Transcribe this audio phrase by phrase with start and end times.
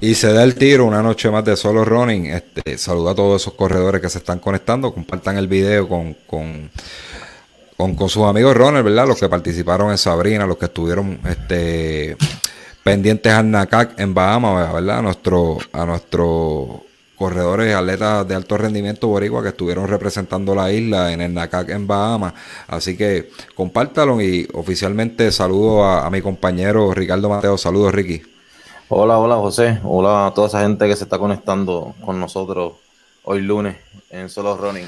[0.00, 2.26] Y se da el tiro una noche más de solo running.
[2.26, 4.94] Este, saluda a todos esos corredores que se están conectando.
[4.94, 6.70] Compartan el video con, con,
[7.76, 9.08] con, sus amigos runners, ¿verdad?
[9.08, 12.16] Los que participaron en Sabrina, los que estuvieron este,
[12.84, 14.98] pendientes al NACAC en Bahamas, ¿verdad?
[14.98, 16.68] A nuestro, a nuestros
[17.16, 21.88] corredores, atletas de alto rendimiento boricua que estuvieron representando la isla en el NACAC en
[21.88, 22.34] Bahamas.
[22.68, 27.58] Así que compártalo y oficialmente saludo a, a mi compañero Ricardo Mateo.
[27.58, 28.37] Saludos, Ricky.
[28.90, 32.72] Hola, hola José, hola a toda esa gente que se está conectando con nosotros
[33.22, 33.76] hoy lunes
[34.08, 34.86] en Solo Running.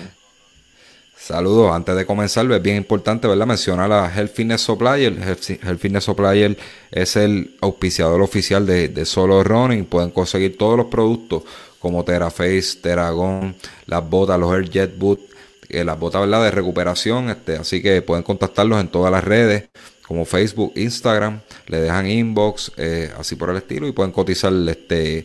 [1.14, 3.46] Saludos, antes de comenzar, es bien importante ¿verdad?
[3.46, 5.12] mencionar a Health Fitness Supplier.
[5.22, 6.56] Health Fitness Supplier
[6.90, 9.84] es el auspiciador oficial de, Solo Running.
[9.84, 11.42] Pueden conseguir todos los productos
[11.78, 13.54] como TeraFace, Teragon,
[13.84, 15.20] las botas, los Air Jet Boot,
[15.68, 16.42] eh, las botas ¿verdad?
[16.42, 17.28] de recuperación.
[17.28, 19.68] Este, así que pueden contactarlos en todas las redes
[20.10, 25.24] como Facebook, Instagram, le dejan inbox, eh, así por el estilo, y pueden cotizar este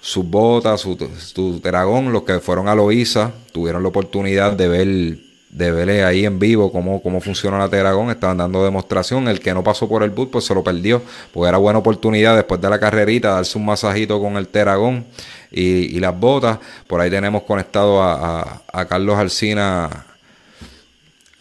[0.00, 5.18] sus botas, su, su dragón, los que fueron a Loiza, tuvieron la oportunidad de ver
[5.50, 9.54] de verle ahí en vivo cómo, cómo funciona la Teragón, estaban dando demostración, el que
[9.54, 11.02] no pasó por el boot pues se lo perdió,
[11.32, 15.04] porque era buena oportunidad después de la carrerita darse un masajito con el Teragón
[15.52, 16.58] y, las botas,
[16.88, 20.09] por ahí tenemos conectado a, a, a Carlos Alcina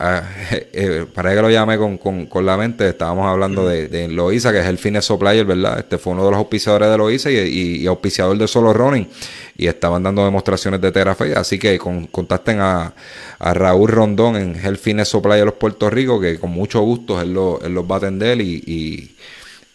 [0.01, 4.59] Ah, eh, para que lo llame con, la mente, estábamos hablando de, de Loisa, que
[4.59, 5.79] es el fitness supplier, ¿verdad?
[5.79, 9.09] Este fue uno de los auspiciadores de Loisa y, y, auspiciador de Solo Running.
[9.57, 11.33] Y estaban dando demostraciones de Terafe.
[11.35, 12.93] Así que contacten a,
[13.41, 17.33] Raúl Rondón en el Fitness Supplier de los Puerto Rico, que con mucho gusto él,
[17.33, 18.63] lo, él los va a atender y,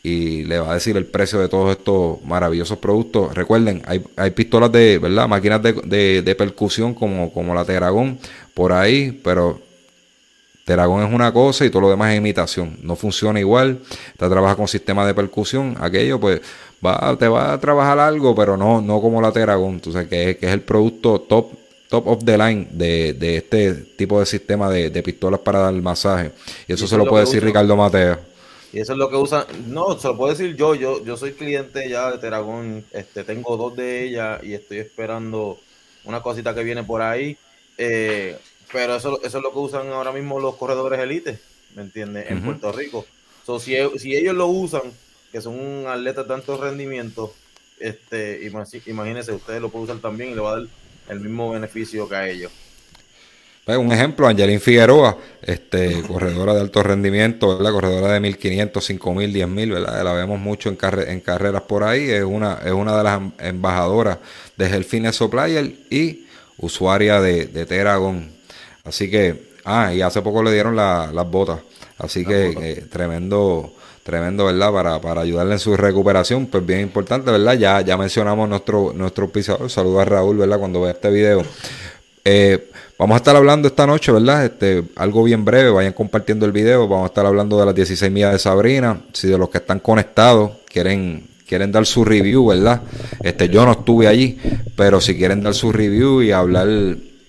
[0.02, 3.34] y, le va a decir el precio de todos estos maravillosos productos.
[3.34, 5.28] Recuerden, hay, hay pistolas de, ¿verdad?
[5.28, 8.18] Máquinas de, de, percusión como, como la Teragón
[8.54, 9.63] por ahí, pero
[10.64, 12.78] Teragón es una cosa y todo lo demás es imitación.
[12.82, 13.80] No funciona igual.
[14.16, 15.76] Te trabaja con sistema de percusión.
[15.78, 16.40] Aquello, pues,
[16.84, 19.74] va, te va a trabajar algo, pero no, no como la Teragón.
[19.74, 21.52] Entonces, que, es, que es el producto top,
[21.90, 26.30] top of the line de, este tipo de sistema de, pistolas para dar masaje.
[26.66, 28.18] Y eso se lo, puede decir Ricardo Mateo.
[28.72, 29.44] Y eso es lo que usan.
[29.66, 30.74] No, se lo puedo decir yo.
[30.74, 32.84] Yo, yo soy cliente ya de Teragón.
[32.90, 35.58] Este, tengo dos de ellas y estoy esperando
[36.04, 37.36] una cosita que viene por ahí.
[37.76, 38.38] Eh,
[38.74, 41.38] pero eso, eso es lo que usan ahora mismo los corredores elite,
[41.76, 42.28] ¿me entiendes?
[42.28, 43.06] En Puerto Rico.
[43.60, 44.82] si, si, ellos lo usan,
[45.30, 47.32] que son un atleta de tanto rendimiento,
[47.78, 48.50] este,
[48.86, 50.66] imagínense, ustedes lo pueden usar también y le va a dar
[51.08, 52.50] el mismo beneficio que a ellos.
[53.64, 59.32] Pues, un ejemplo, Angelín Figueroa, este, corredora de alto rendimiento, la corredora de 1500, 5000,
[59.32, 60.02] 10000, ¿verdad?
[60.02, 64.18] La vemos mucho en, en carreras por ahí, es una, es una de las embajadoras
[64.56, 66.26] de el Fitness Supplier y
[66.58, 68.34] usuaria de, de Teragon
[68.84, 71.60] Así que, ah, y hace poco le dieron las botas.
[71.98, 73.72] Así que eh, tremendo,
[74.02, 74.72] tremendo, ¿verdad?
[74.72, 77.54] Para, para ayudarle en su recuperación, pues bien importante, ¿verdad?
[77.54, 79.70] Ya, ya mencionamos nuestro, nuestro pisador.
[79.70, 80.58] Saludos a Raúl, ¿verdad?
[80.58, 81.42] Cuando vea este video.
[82.26, 84.44] Eh, vamos a estar hablando esta noche, ¿verdad?
[84.44, 86.86] Este, algo bien breve, vayan compartiendo el video.
[86.86, 89.00] Vamos a estar hablando de las 16 millas de Sabrina.
[89.14, 92.82] Si de los que están conectados quieren, quieren dar su review, ¿verdad?
[93.22, 94.38] Este, yo no estuve allí,
[94.76, 96.68] pero si quieren dar su review y hablar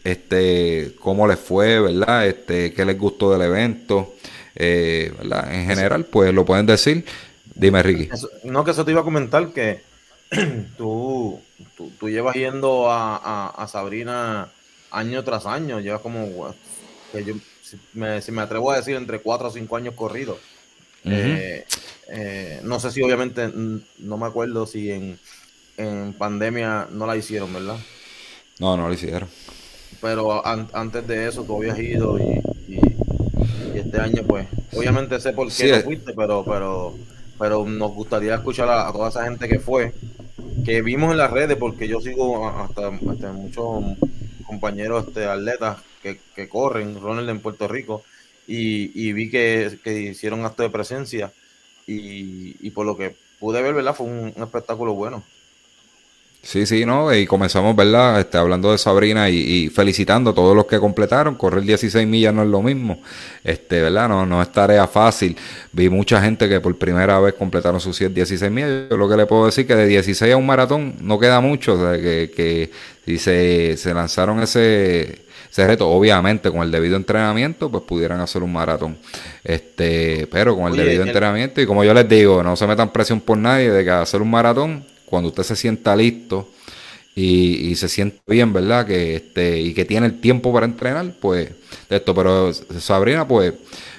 [0.06, 2.28] este, cómo les fue, ¿verdad?
[2.28, 4.14] Este, qué les gustó del evento,
[4.56, 5.52] eh, ¿verdad?
[5.52, 7.04] En general, pues lo pueden decir.
[7.56, 8.10] Dime, Ricky.
[8.44, 9.82] no, que eso te iba a comentar que
[10.78, 11.42] tú,
[12.00, 14.50] tú, llevas yendo a, Sabrina
[14.92, 16.54] año tras año, llevas como,
[17.12, 20.38] que yo, si me, atrevo a decir, entre cuatro o cinco años corridos.
[21.04, 21.66] Eh,
[22.10, 25.20] eh, no sé si obviamente, no me acuerdo si en,
[25.78, 27.78] en pandemia no la hicieron, ¿verdad?
[28.60, 29.30] No, no la hicieron
[30.02, 32.42] pero antes de eso tú habías ido y,
[33.76, 36.96] este año pues obviamente sé por qué no fuiste pero pero
[37.38, 39.94] pero nos gustaría escuchar a, toda esa gente que fue
[40.64, 43.84] que vimos en las redes porque yo sigo hasta, muchos
[44.48, 48.04] compañeros este, atletas que, que corren Ronald en Puerto Rico
[48.48, 51.32] y, vi que, hicieron acto de presencia
[51.88, 55.24] y, por lo que pude ver verdad fue un espectáculo bueno
[56.46, 57.12] Sí, sí, ¿no?
[57.12, 58.20] Y comenzamos, ¿verdad?
[58.20, 61.34] Este, hablando de Sabrina y, felicitando a todos los que completaron.
[61.34, 63.02] Correr 16 millas no es lo mismo,
[63.44, 64.08] este, ¿verdad?
[64.08, 65.36] No, no es tarea fácil.
[65.72, 68.70] Vi mucha gente que por primera vez completaron sus 16 millas.
[68.92, 71.74] Yo lo que le puedo decir que de 16 a un maratón no queda mucho.
[71.74, 72.70] O sea, que, que
[73.06, 78.44] si se, se lanzaron ese, ese reto, obviamente con el debido entrenamiento, pues pudieran hacer
[78.44, 79.00] un maratón.
[79.44, 83.20] Este, pero con el debido entrenamiento, y como yo les digo, no se metan presión
[83.20, 86.50] por nadie de que hacer un maratón cuando usted se sienta listo
[87.16, 88.86] y, se siente bien, ¿verdad?
[88.86, 91.50] Que este, y que tiene el tiempo para entrenar, pues
[91.90, 93.54] esto, pero Sabrina, pues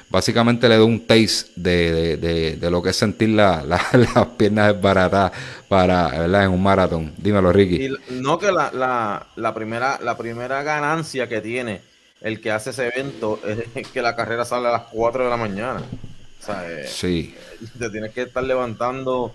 [0.08, 2.16] básicamente le da un taste de,
[2.56, 5.32] de, lo que es sentir la, las piernas desbaratadas
[5.68, 6.44] para, ¿verdad?
[6.44, 7.14] En un maratón.
[7.16, 7.88] Dímelo, Ricky.
[8.10, 11.80] no que la, la, primera, la primera ganancia que tiene
[12.20, 15.36] el que hace ese evento es que la carrera sale a las 4 de la
[15.36, 15.80] mañana.
[15.80, 17.34] O sea, eh, sí.
[17.78, 19.34] te tienes que estar levantando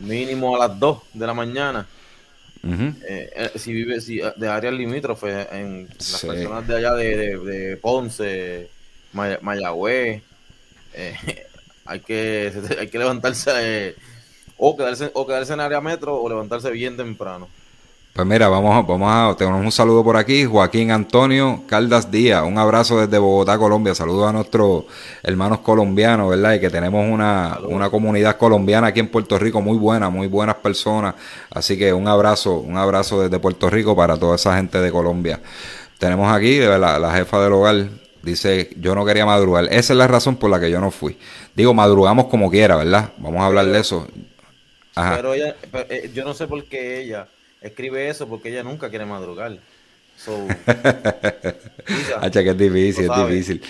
[0.00, 1.86] mínimo a las 2 de la mañana.
[2.68, 8.68] Eh, eh, si vive si, de áreas limítrofes, en las personas de allá de, Ponce,
[9.12, 10.22] Mayagüez,
[10.94, 11.46] eh,
[11.84, 13.94] hay, que, hay que levantarse
[14.56, 17.48] o, quedarse, o quedarse en área metro o levantarse bien temprano.
[18.16, 22.44] Pues mira, vamos a, vamos a, tenemos un saludo por aquí, Joaquín Antonio Caldas Díaz,
[22.44, 24.84] un abrazo desde Bogotá, Colombia, saludos a nuestros
[25.22, 26.54] hermanos colombianos, ¿verdad?
[26.54, 30.54] Y que tenemos una, una, comunidad colombiana aquí en Puerto Rico muy buena, muy buenas
[30.54, 31.14] personas,
[31.50, 35.42] así que un abrazo, un abrazo desde Puerto Rico para toda esa gente de Colombia.
[35.98, 37.90] Tenemos aquí la, la jefa del hogar,
[38.22, 41.18] dice, yo no quería madrugar, esa es la razón por la que yo no fui.
[41.54, 43.10] Digo, madrugamos como quiera, ¿verdad?
[43.18, 44.08] Vamos a hablar de eso.
[44.94, 45.54] Pero ella,
[45.90, 47.28] eh, yo no sé por qué ella
[47.66, 49.58] escribe eso porque ella nunca quiere madrugar.
[50.16, 50.46] So,
[52.42, 53.62] que es difícil, es difícil.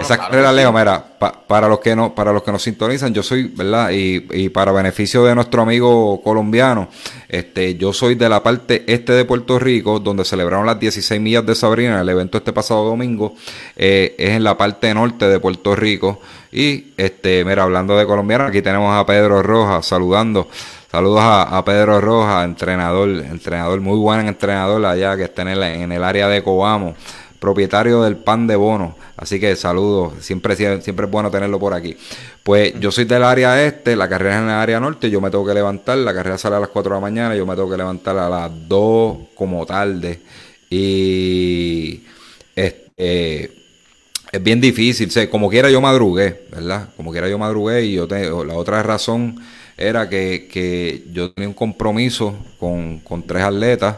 [0.00, 1.02] Esa carrera, Leo, mira,
[1.46, 3.90] para los que no, para los que nos sintonizan, yo soy, ¿verdad?
[3.90, 6.88] Y, y, para beneficio de nuestro amigo colombiano,
[7.28, 11.46] este, yo soy de la parte este de Puerto Rico, donde celebraron las 16 millas
[11.46, 13.34] de Sabrina, el evento este pasado domingo,
[13.76, 16.20] eh, es en la parte norte de Puerto Rico.
[16.52, 20.48] Y este, mira, hablando de colombiano, aquí tenemos a Pedro Rojas saludando.
[20.90, 25.92] Saludos a, Pedro Rojas, entrenador, entrenador muy buen entrenador allá que está en el, en
[25.92, 26.94] el área de Cobamo,
[27.38, 28.96] propietario del pan de bono.
[29.16, 31.96] Así que saludos, siempre, siempre es bueno tenerlo por aquí.
[32.42, 35.30] Pues yo soy del área este, la carrera es en el área norte, yo me
[35.30, 37.70] tengo que levantar, la carrera sale a las 4 de la mañana, yo me tengo
[37.70, 40.20] que levantar a las 2 como tarde.
[40.70, 42.04] Y
[42.54, 43.58] este,
[44.30, 46.88] es bien difícil, como quiera yo madrugué, ¿verdad?
[46.96, 49.40] Como quiera yo madrugué y yo tengo, la otra razón
[49.76, 53.96] era que, que yo tenía un compromiso con, con, tres atletas,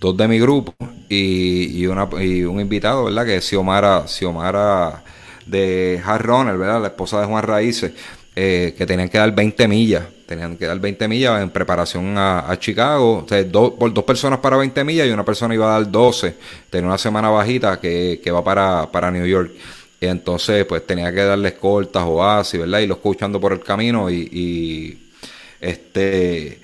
[0.00, 0.74] dos de mi grupo
[1.08, 3.26] y, y, una, y un invitado, ¿verdad?
[3.26, 5.04] Que es Xiomara, Xiomara
[5.46, 6.80] de Hard Runner, ¿verdad?
[6.80, 7.92] La esposa de Juan Raíces,
[8.34, 10.04] eh, que tenían que dar 20 millas.
[10.26, 13.24] Tenían que dar 20 millas en preparación a, Chicago.
[13.24, 13.74] O sea, dos,
[14.06, 16.36] personas para 20 millas y una persona iba a dar 12.
[16.70, 19.50] Tenía una semana bajita que, que va para, para New York.
[20.00, 22.78] Y entonces, pues tenía que darles cortas o así, ¿verdad?
[22.78, 24.98] Y los escuchando por el camino y,
[25.60, 26.58] este,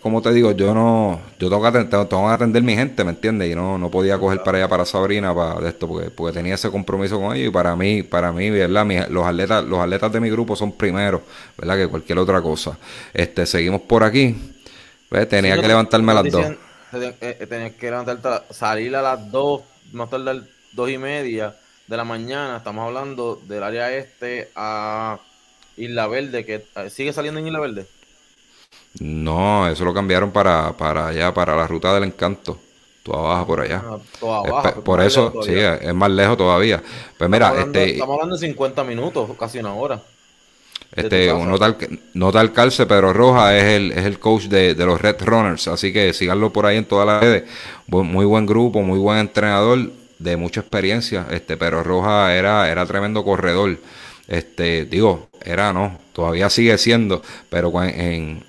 [0.00, 3.10] como te digo, yo no, yo tengo que atender, tengo que atender mi gente, ¿me
[3.10, 3.52] entiendes?
[3.52, 6.54] Y no, no podía coger para allá para Sabrina para de esto, porque, porque tenía
[6.54, 9.08] ese compromiso con ellos y para mí, para mí, ¿verdad?
[9.08, 11.20] los atletas, los atletas de mi grupo son primeros,
[11.56, 11.76] ¿verdad?
[11.76, 12.76] Que cualquier otra cosa.
[13.14, 14.36] Este, seguimos por aquí.
[15.08, 15.28] ¿ves?
[15.28, 16.46] Tenía que levantarme a las dos.
[16.92, 19.62] Eh, eh, tenías que levantarte, salir a las dos,
[19.92, 21.54] más tarde dos y media
[21.86, 25.18] de la mañana, estamos hablando del área este a
[25.76, 27.86] Isla Verde, que eh, sigue saliendo en Isla Verde.
[28.98, 32.58] No, eso lo cambiaron para, para allá, para la ruta del encanto.
[33.02, 33.82] Tú abajo por allá.
[33.84, 36.82] Ah, abajo, por eso, sí, es más lejos todavía.
[37.16, 37.92] Pues mira, este.
[37.92, 40.02] Estamos hablando de 50 minutos, casi una hora.
[40.94, 41.76] Este, no tal,
[42.14, 45.68] no tal calce, pero Roja es el, es el coach de, de, los Red Runners,
[45.68, 47.44] así que síganlo por ahí en todas las redes.
[47.86, 53.24] Muy buen grupo, muy buen entrenador de mucha experiencia, este, pero Roja era, era tremendo
[53.24, 53.78] corredor.
[54.30, 57.20] Este, digo, era no, todavía sigue siendo,
[57.50, 58.42] pero en,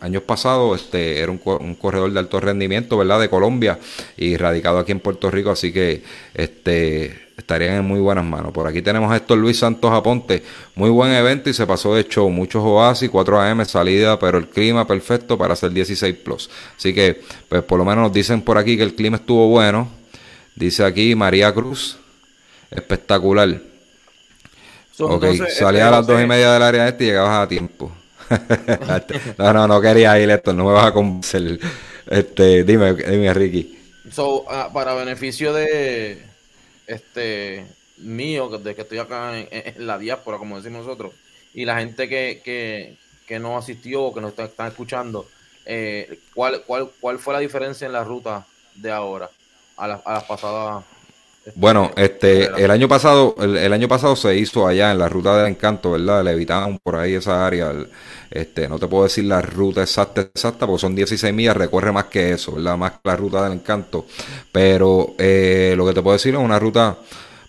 [0.00, 3.20] años pasados este, era un, un, corredor de alto rendimiento, ¿verdad?
[3.20, 3.78] De Colombia
[4.16, 6.02] y radicado aquí en Puerto Rico, así que
[6.34, 8.52] este, estarían en muy buenas manos.
[8.52, 10.42] Por aquí tenemos a Héctor Luis Santos Aponte,
[10.76, 14.48] muy buen evento y se pasó de show, muchos oasis, 4 AM salida, pero el
[14.48, 16.48] clima perfecto para hacer 16 plus.
[16.76, 19.98] Así que, pues por lo menos nos dicen por aquí que el clima estuvo bueno,
[20.58, 21.98] Dice aquí María Cruz.
[22.70, 23.62] Espectacular.
[25.00, 27.92] Ok, salía a las dos y media del área este y llegabas a tiempo.
[29.38, 31.58] no, no, no quería ir esto, no me vas a convencer.
[32.06, 33.78] Este, dime, dime, Ricky.
[34.12, 36.22] So, ah, para beneficio de
[36.86, 37.66] este
[37.98, 41.12] mío, de que estoy acá en, la diáspora, como decimos nosotros,
[41.54, 45.26] y la gente que, que, que no asistió o que nos está, están escuchando,
[45.66, 49.30] eh, ¿cuál, cuál, ¿cuál fue la diferencia en la ruta de ahora
[49.76, 50.84] a, a las pasadas?
[51.48, 55.36] Este, bueno, este, el año pasado, el, año pasado se hizo allá en la ruta
[55.38, 56.22] del encanto, ¿verdad?
[56.22, 57.72] Le evitaban por ahí esa área.
[58.30, 62.04] Este, no te puedo decir la ruta exacta, exacta, porque son 16 millas, recorre más
[62.04, 62.76] que eso, ¿verdad?
[62.76, 64.04] Más que la ruta del encanto.
[64.52, 66.98] Pero eh, lo que te puedo decir es una ruta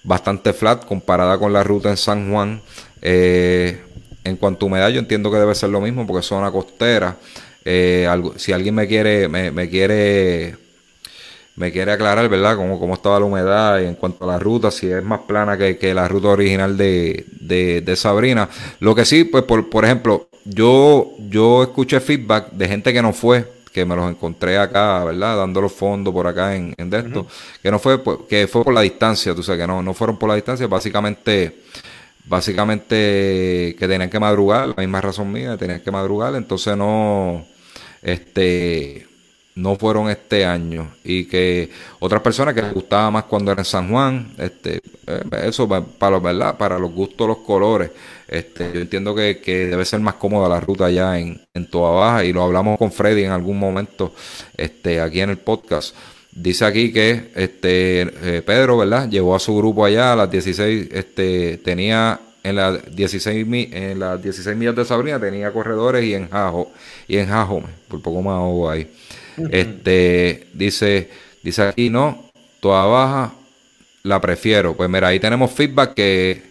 [0.03, 2.61] bastante flat comparada con la ruta en San Juan.
[3.01, 3.83] Eh,
[4.23, 7.17] en cuanto a humedad, yo entiendo que debe ser lo mismo porque es zona costera.
[7.65, 10.55] Eh, si alguien me quiere, me, quiere
[11.59, 12.55] me quiere aclarar, ¿verdad?
[12.55, 15.57] Cómo, cómo estaba la humedad y en cuanto a la ruta, si es más plana
[15.57, 18.47] que, la ruta original de, de, Sabrina.
[18.79, 23.11] Lo que sí, pues por, por ejemplo, yo, yo escuché feedback de gente que no
[23.11, 25.35] fue, que me los encontré acá, ¿verdad?
[25.35, 27.27] Dando los fondos por acá en, en esto,
[27.61, 30.29] que no fue, que fue por la distancia, tú sabes, que no, no fueron por
[30.29, 31.57] la distancia, básicamente,
[32.23, 37.45] básicamente que tenían que madrugar, la misma razón mía, tenían que madrugar, entonces no,
[38.01, 39.08] este,
[39.59, 43.65] no fueron este año y que otras personas que les gustaba más cuando era en
[43.65, 46.57] San Juan, este, eh, eso para los, ¿verdad?
[46.57, 47.91] para los gustos, los colores,
[48.27, 52.25] este, yo entiendo que, debe ser más cómoda la ruta allá en, en Toa Baja
[52.25, 54.13] y lo hablamos con Freddy en algún momento
[54.55, 55.95] este, aquí en el podcast.
[56.31, 59.09] Dice aquí que este eh, Pedro, ¿verdad?
[59.09, 64.21] Llevó a su grupo allá a las 16, este, tenía en las 16 en las
[64.21, 66.71] 16 millas de Sabrina tenía corredores y en Jajo
[67.07, 68.89] y en por poco más ahí.
[69.51, 71.09] Este dice
[71.43, 72.25] dice aquí no,
[72.59, 73.33] toda baja
[74.03, 74.75] la prefiero.
[74.75, 76.49] Pues mira, ahí tenemos feedback que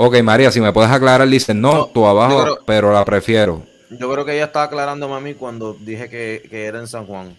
[0.00, 3.66] Ok, María, si me puedes aclarar, dice no, tú abajo, pero la prefiero.
[3.90, 7.36] Yo creo que ella estaba aclarando a mí cuando dije que, era en San Juan.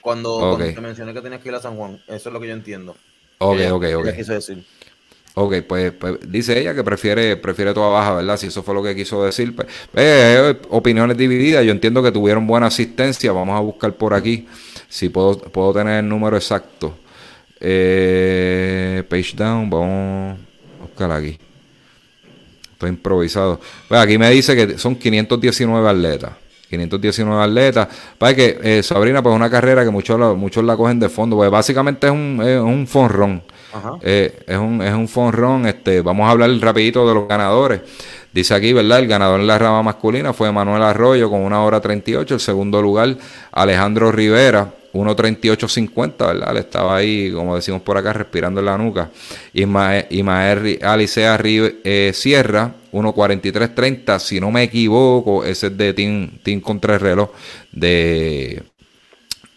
[0.00, 2.00] Cuando, te mencioné que tenías que ir a San Juan.
[2.06, 2.94] Eso es lo que yo entiendo.
[3.38, 4.14] Ok, ok, ok.
[4.14, 4.64] quiso decir.
[5.34, 8.36] Ok, pues, pues, dice ella que prefiere, prefiere toda baja, ¿verdad?
[8.36, 9.54] Si eso fue lo que quiso decir.
[9.54, 11.64] Pues, eh, opiniones divididas.
[11.64, 13.32] Yo entiendo que tuvieron buena asistencia.
[13.32, 14.46] Vamos a buscar por aquí
[14.90, 16.98] si puedo, puedo tener el número exacto.
[17.60, 20.38] Eh, page down, vamos
[20.78, 21.38] a buscar aquí.
[22.72, 23.60] Estoy improvisado.
[23.88, 26.32] Pues aquí me dice que son 519 atletas.
[26.70, 27.88] 519 atletas.
[28.18, 31.36] Para que eh, Sabrina, pues una carrera que muchos muchos la cogen de fondo.
[31.36, 33.42] Pues básicamente es un, es un fonrón.
[34.02, 35.66] Eh, es un, es un fonrón.
[35.66, 37.80] Este, vamos a hablar rapidito de los ganadores.
[38.32, 39.00] Dice aquí, ¿verdad?
[39.00, 42.34] El ganador en la rama masculina fue Manuel Arroyo con una hora 38.
[42.34, 43.16] El segundo lugar,
[43.52, 46.54] Alejandro Rivera 1.38.50, ¿verdad?
[46.54, 49.10] Le estaba ahí, como decimos por acá, respirando en la nuca.
[49.52, 56.62] Ismael, Ismael Alicea eh, Sierra, 1.43.30, si no me equivoco, ese es de Team, team
[56.80, 57.30] Reloj
[57.72, 58.62] de,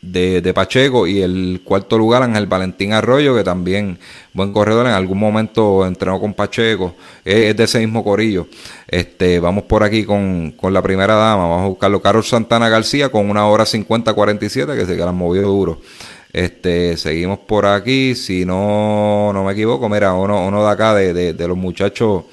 [0.04, 3.98] de, Pacheco y el cuarto lugar Ángel Valentín Arroyo, que también
[4.34, 8.48] buen corredor, en algún momento entrenó con Pacheco, es, de ese mismo corillo.
[8.88, 13.30] Este, vamos por aquí con, la primera dama, vamos a buscarlo, Carlos Santana García con
[13.30, 15.82] una hora 50-47, que se que la movió duro.
[16.34, 21.34] Este, seguimos por aquí, si no, no me equivoco, mira, uno, uno de acá, de,
[21.34, 22.24] de, los muchachos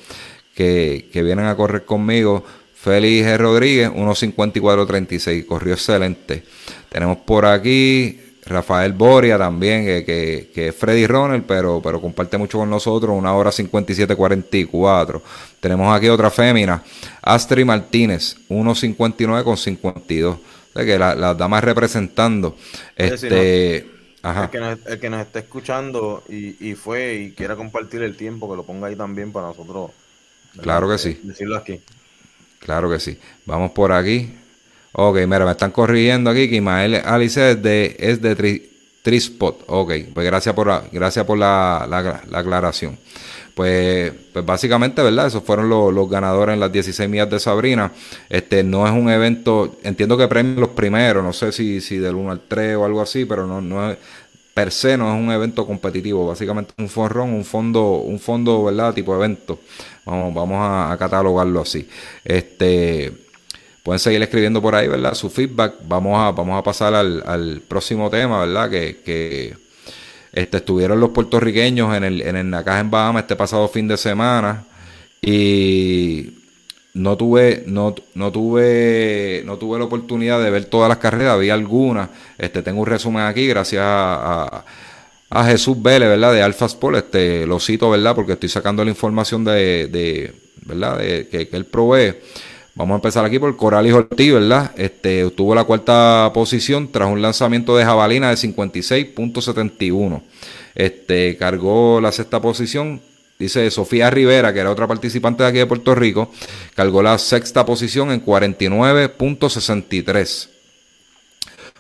[0.55, 2.43] que, que vienen a correr conmigo,
[2.75, 6.45] Félix Rodríguez, 1.54.36, corrió excelente.
[6.90, 12.59] Tenemos por aquí Rafael Boria también, que, que, es Freddy Ronald, pero, pero comparte mucho
[12.59, 15.23] con nosotros, una hora 57.44.
[15.61, 16.82] Tenemos aquí otra fémina,
[17.23, 20.36] Astrid Martínez, 1.59 con 52.
[20.73, 22.56] O que las la damas representando.
[22.97, 28.02] Este, El, que nos, el que nos esté escuchando y, y, fue y quiera compartir
[28.02, 29.91] el tiempo, que lo ponga ahí también para nosotros.
[30.60, 31.21] Claro que sí.
[31.23, 31.80] Decirlo aquí.
[32.60, 33.19] Claro que sí.
[33.47, 34.32] Vamos por aquí.
[34.93, 38.71] Ok, mira, me están corrigiendo aquí que Ismael Alice es de, es de
[39.03, 39.65] Trispot.
[39.67, 42.99] Ok, pues gracias por la, gracias por la, la, aclaración.
[43.55, 45.26] Pues, pues, básicamente, ¿verdad?
[45.26, 47.93] Esos fueron los, ganadores en las 16 millas de Sabrina.
[48.29, 52.15] Este no es un evento, entiendo que premian los primeros, no sé si, si del
[52.15, 53.99] 1 al 3 o algo así, pero no, no es,
[54.55, 58.93] per se no es un evento competitivo, básicamente un forrón, un fondo, un fondo, ¿verdad?
[58.95, 59.61] Tipo evento.
[60.05, 61.89] Vamos, vamos a, catalogarlo así.
[62.25, 63.13] Este,
[63.91, 65.15] pueden seguir escribiendo por ahí, ¿verdad?
[65.15, 65.75] Su feedback.
[65.83, 68.71] Vamos a, vamos a pasar al, próximo tema, ¿verdad?
[68.71, 69.57] Que,
[70.33, 73.97] este, estuvieron los puertorriqueños en el, en el Nacaj en Bahamas este pasado fin de
[73.97, 74.65] semana.
[75.21, 76.35] Y
[76.95, 81.50] no tuve, no, no tuve, no tuve la oportunidad de ver todas las carreras, vi
[81.50, 82.11] algunas.
[82.39, 84.65] Este, tengo un resumen aquí, gracias a
[85.31, 86.33] a Jesús Vélez, ¿verdad?
[86.33, 88.17] De Alfa Sport, este, lo cito, ¿verdad?
[88.17, 90.35] Porque estoy sacando la información de, de
[90.67, 90.99] ¿verdad?
[90.99, 92.17] De, que, él provee.
[92.75, 94.73] Vamos a empezar aquí por Coral y Ortiz, ¿verdad?
[94.76, 100.23] Este, obtuvo la cuarta posición tras un lanzamiento de jabalina de 56.71.
[100.75, 103.02] Este, cargó la sexta posición.
[103.39, 106.30] Dice Sofía Rivera, que era otra participante de aquí de Puerto Rico,
[106.75, 110.49] cargó la sexta posición en 49.63.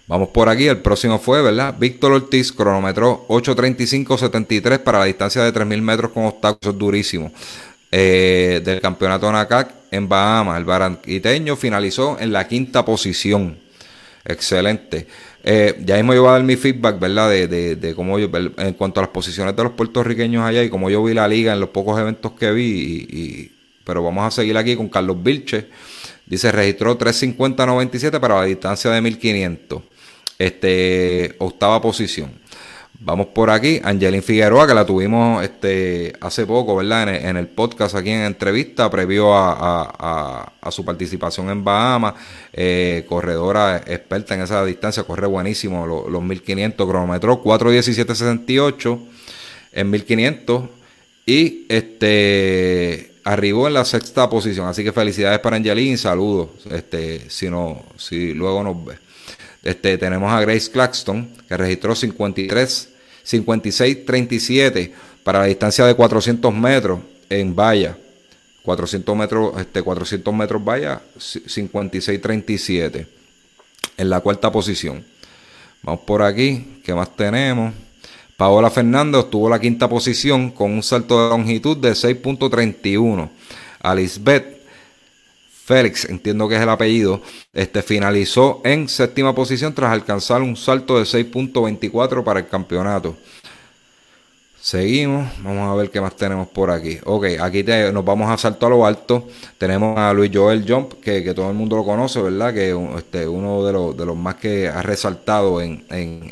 [0.06, 1.76] Vamos por aquí, el próximo fue, ¿verdad?
[1.78, 7.30] Víctor Ortiz cronometró 8.35.73 para la distancia de 3.000 metros con obstáculos, durísimo.
[7.92, 10.58] Eh, del campeonato NACAC en Bahamas.
[10.58, 13.58] El baranquiteño finalizó en la quinta posición.
[14.24, 15.06] Excelente.
[15.42, 17.30] Eh, ya mismo yo voy a dar mi feedback, ¿verdad?
[17.30, 21.02] De, cómo yo, en cuanto a las posiciones de los puertorriqueños allá y cómo yo
[21.02, 23.50] vi la liga en los pocos eventos que vi.
[23.84, 25.68] Pero vamos a seguir aquí con Carlos Vilche.
[26.26, 29.82] Dice, registró 350.97 para la distancia de 1500.
[30.38, 32.30] Este, octava posición.
[33.02, 37.14] Vamos por aquí, Angelín Figueroa, que la tuvimos este, hace poco, ¿verdad?
[37.14, 42.14] En el, podcast aquí en entrevista, previo a, su participación en Bahamas.
[42.52, 48.98] Eh, corredora experta en esa distancia, corre buenísimo los, 1500, cronometró 4.17.68
[49.72, 50.64] en 1500
[51.24, 54.68] y este arribó en la sexta posición.
[54.68, 59.09] Así que felicidades para Angelín, saludos, este, si, no, si luego nos ve.
[59.62, 62.90] Este, tenemos a Grace Claxton, que registró 53
[63.24, 64.92] 56-37
[65.22, 67.96] para la distancia de 400 metros en valla.
[68.62, 73.06] 400 metros, este, 400 metros valla, 56-37
[73.96, 75.02] en la cuarta posición.
[75.82, 77.72] Vamos por aquí, ¿qué más tenemos?
[78.36, 83.30] Paola Fernández obtuvo la quinta posición con un salto de longitud de 6.31.
[83.80, 84.59] Alisbeth
[85.70, 90.98] Félix, entiendo que es el apellido, este, finalizó en séptima posición tras alcanzar un salto
[90.98, 93.16] de 6.24 para el campeonato.
[94.60, 96.98] Seguimos, vamos a ver qué más tenemos por aquí.
[97.04, 99.28] Ok, aquí nos vamos a salto a lo alto.
[99.58, 102.52] Tenemos a Luis Joel Jump, que, todo el mundo lo conoce, ¿verdad?
[102.52, 105.84] Que este, uno de los, de los más que ha resaltado en,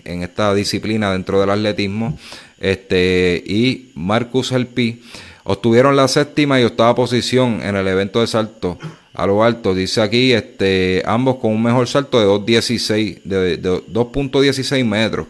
[0.04, 2.18] esta disciplina dentro del atletismo.
[2.58, 5.00] Este, y Marcus Elpi
[5.44, 8.78] obtuvieron la séptima y octava posición en el evento de salto
[9.18, 9.74] a lo alto.
[9.74, 15.26] Dice aquí, este, ambos con un mejor salto de 2.16, de, 2.16 metros.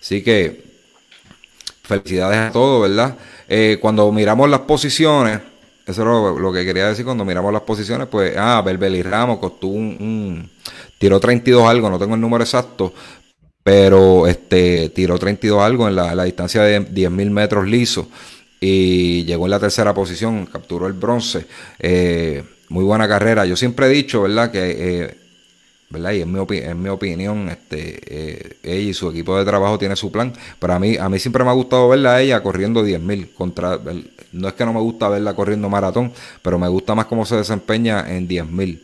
[0.00, 0.64] Así que
[1.84, 3.16] felicidades a todos, ¿verdad?
[3.48, 5.38] Eh, cuando miramos las posiciones,
[5.86, 9.68] eso es lo, que quería decir cuando miramos las posiciones, pues, ah, Belbeli Ramos costó
[9.68, 10.50] un,
[10.98, 12.92] tiró 32 algo, no tengo el número exacto,
[13.62, 18.08] pero este tiró 32 algo en la, distancia de 10.000 metros liso
[18.60, 21.46] y llegó en la tercera posición, capturó el bronce.
[21.78, 23.44] Eh, muy buena carrera.
[23.44, 24.50] Yo siempre he dicho, ¿verdad?
[24.50, 25.14] Que, eh,
[25.90, 26.12] ¿verdad?
[26.12, 29.94] Y en mi, en mi opinión, este, eh, ella y su equipo de trabajo tiene
[29.94, 30.32] su plan.
[30.58, 33.78] Pero a mí, a mí siempre me ha gustado verla a ella corriendo 10.000 contra...
[34.32, 37.36] No es que no me gusta verla corriendo maratón, pero me gusta más cómo se
[37.36, 38.80] desempeña en 10.000.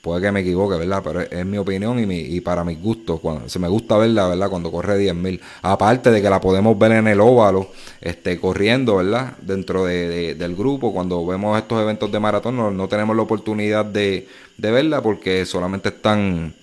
[0.00, 1.02] Puede que me equivoque, ¿verdad?
[1.04, 3.20] Pero es, mi opinión y, mi, y para mis gustos.
[3.20, 4.48] Cuando, se me gusta verla, ¿verdad?
[4.48, 5.38] Cuando corre 10.000.
[5.60, 9.36] Aparte de que la podemos ver en el óvalo, este, corriendo, ¿verdad?
[9.42, 10.94] Dentro de, del grupo.
[10.94, 15.90] Cuando vemos estos eventos de maratón, no, tenemos la oportunidad de, de, verla porque solamente
[15.90, 16.54] están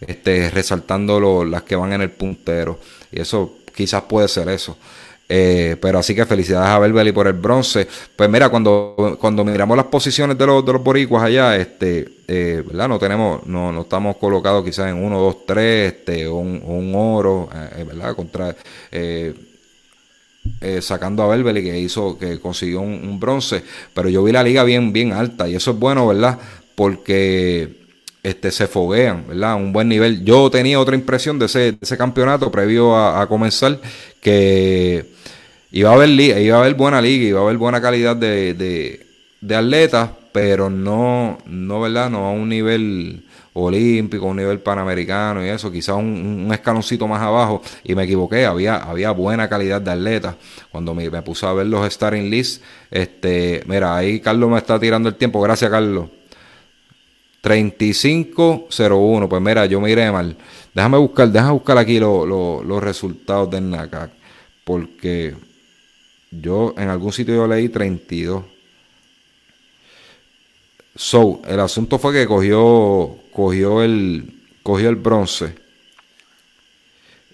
[0.00, 2.78] este, resaltando las que van en el puntero.
[3.10, 4.76] Y eso quizás puede ser eso.
[5.28, 7.88] Eh, pero así que felicidades a Belbeli por el bronce.
[8.14, 12.62] Pues mira, cuando, cuando miramos las posiciones de los, de los boricuas allá, este, eh,
[12.66, 12.88] ¿verdad?
[12.88, 17.48] No tenemos, no, no estamos colocados quizás en 1, 2, 3, este, un, un oro,
[17.76, 18.14] eh, ¿verdad?
[18.14, 18.54] Contra,
[20.80, 23.62] sacando a Belbeli que hizo, que consiguió un, bronce.
[23.94, 26.38] Pero yo vi la liga bien, bien alta y eso es bueno, ¿verdad?
[26.74, 27.83] Porque
[28.24, 29.54] este, se foguean, ¿verdad?
[29.56, 30.24] Un buen nivel.
[30.24, 33.78] Yo tenía otra impresión de ese, de ese campeonato previo a, comenzar,
[34.20, 35.04] que
[35.70, 38.54] iba a haber, iba a haber buena liga, iba a haber buena calidad de,
[39.42, 42.08] de, atletas, pero no, no, ¿verdad?
[42.08, 47.60] No a un nivel olímpico, un nivel panamericano y eso, quizás un, escaloncito más abajo,
[47.84, 50.34] y me equivoqué, había, había buena calidad de atletas.
[50.72, 55.10] Cuando me, puse a ver los starting lists, este, mira, ahí Carlos me está tirando
[55.10, 56.08] el tiempo, gracias Carlos.
[57.44, 60.34] 3501, pues mira, yo miré mal.
[60.72, 64.10] Déjame buscar, déjame buscar aquí los resultados del NACAC,
[64.64, 65.34] porque
[66.30, 68.44] yo en algún sitio yo leí 32.
[70.96, 75.54] So, el asunto fue que cogió, cogió el, cogió el bronce.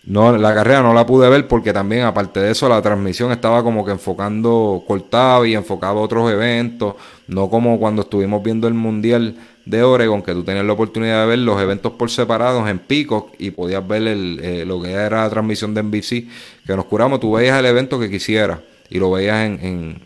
[0.02, 3.62] No, la carrera no la pude ver porque también, aparte de eso, la transmisión estaba
[3.62, 6.96] como que enfocando, cortado y enfocaba otros eventos,
[7.28, 9.36] no como cuando estuvimos viendo el Mundial
[9.70, 13.30] de Oregon, que tú tenías la oportunidad de ver los eventos por separados en Pico
[13.38, 16.26] y podías ver el, eh, lo que era la transmisión de NBC,
[16.66, 18.58] que nos curamos, tú veías el evento que quisieras
[18.90, 20.02] y lo veías en,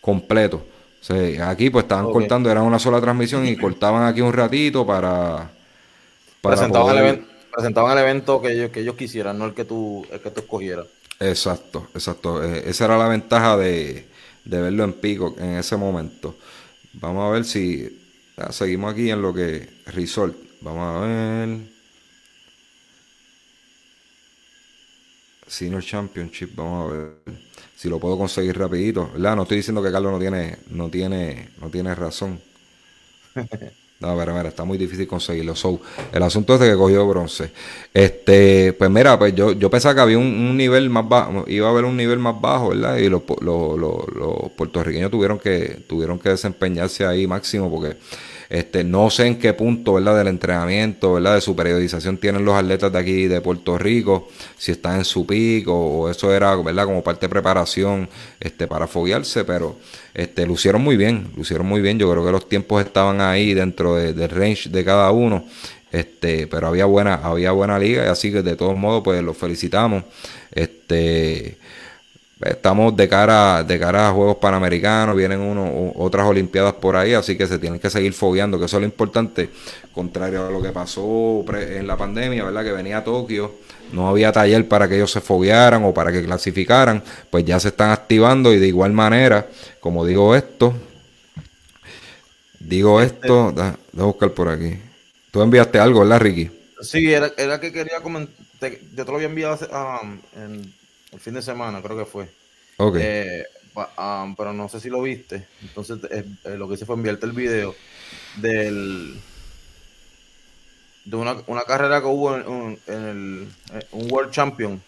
[0.00, 0.64] completo.
[1.42, 5.50] aquí pues estaban cortando, era una sola transmisión y cortaban aquí un ratito para...
[6.40, 10.06] presentaban, el evento, presentaban, el evento, que ellos, que ellos quisieran, no el que tú,
[10.10, 10.86] el que tú escogieras.
[11.20, 12.42] Exacto, exacto.
[12.42, 14.06] Eh, esa era la ventaja de,
[14.46, 16.34] de verlo en pico en ese momento.
[16.94, 17.99] Vamos a ver si
[18.50, 20.36] seguimos aquí en lo que Resort.
[20.60, 21.58] Vamos a ver.
[25.46, 27.10] Senior Championship, vamos a ver
[27.74, 29.10] si lo puedo conseguir rapidito.
[29.12, 29.36] ¿verdad?
[29.36, 32.40] No estoy diciendo que Carlos no tiene, no tiene, no tiene razón.
[34.00, 35.54] No, pero mira, está muy difícil conseguirlo.
[35.54, 35.78] So,
[36.10, 37.50] el asunto es de que cogió bronce.
[37.92, 41.70] Este, pues mira, pues yo, yo pensaba que había un, nivel más bajo, iba a
[41.70, 42.96] haber un nivel más bajo, ¿verdad?
[42.96, 47.98] Y los, los, los puertorriqueños tuvieron que, tuvieron que desempeñarse ahí máximo porque
[48.50, 50.18] este, no sé en qué punto, ¿verdad?
[50.18, 51.36] Del entrenamiento, ¿verdad?
[51.36, 55.24] De su periodización tienen los atletas de aquí de Puerto Rico, si están en su
[55.24, 56.86] pico o eso era, ¿verdad?
[56.86, 58.08] Como parte de preparación,
[58.40, 59.76] este, para foguearse, pero,
[60.14, 61.96] este, lucieron muy bien, lucieron muy bien.
[62.00, 65.44] Yo creo que los tiempos estaban ahí dentro del range de cada uno.
[65.92, 69.36] Este, pero había buena, había buena liga y así que de todos modos pues los
[69.36, 70.04] felicitamos.
[70.52, 71.56] Este,
[72.40, 77.36] Estamos de cara, de cara a Juegos Panamericanos, vienen uno, otras Olimpiadas por ahí, así
[77.36, 79.50] que se tienen que seguir fogueando, que eso es lo importante,
[79.92, 82.64] contrario a lo que pasó en la pandemia, ¿verdad?
[82.64, 83.56] Que venía a Tokio,
[83.92, 87.68] no había taller para que ellos se foguearan o para que clasificaran, pues ya se
[87.68, 89.46] están activando y de igual manera,
[89.78, 90.72] como digo esto,
[92.58, 94.78] digo este esto, déjame buscar por aquí.
[95.30, 96.50] Tú enviaste algo, ¿verdad, Ricky?
[96.80, 98.32] Sí, era, era que quería comentar,
[98.94, 99.58] yo te lo había enviado
[100.02, 100.79] um, en
[101.12, 102.28] el fin de semana, creo que fue.
[102.76, 102.96] Ok.
[102.98, 103.44] Eh,
[103.98, 105.46] um, pero no sé si lo viste.
[105.62, 107.74] Entonces, eh, eh, lo que hice fue enviarte el video
[108.36, 109.20] del
[111.04, 113.48] de una, una carrera que hubo en, el
[113.92, 114.82] un World Champion.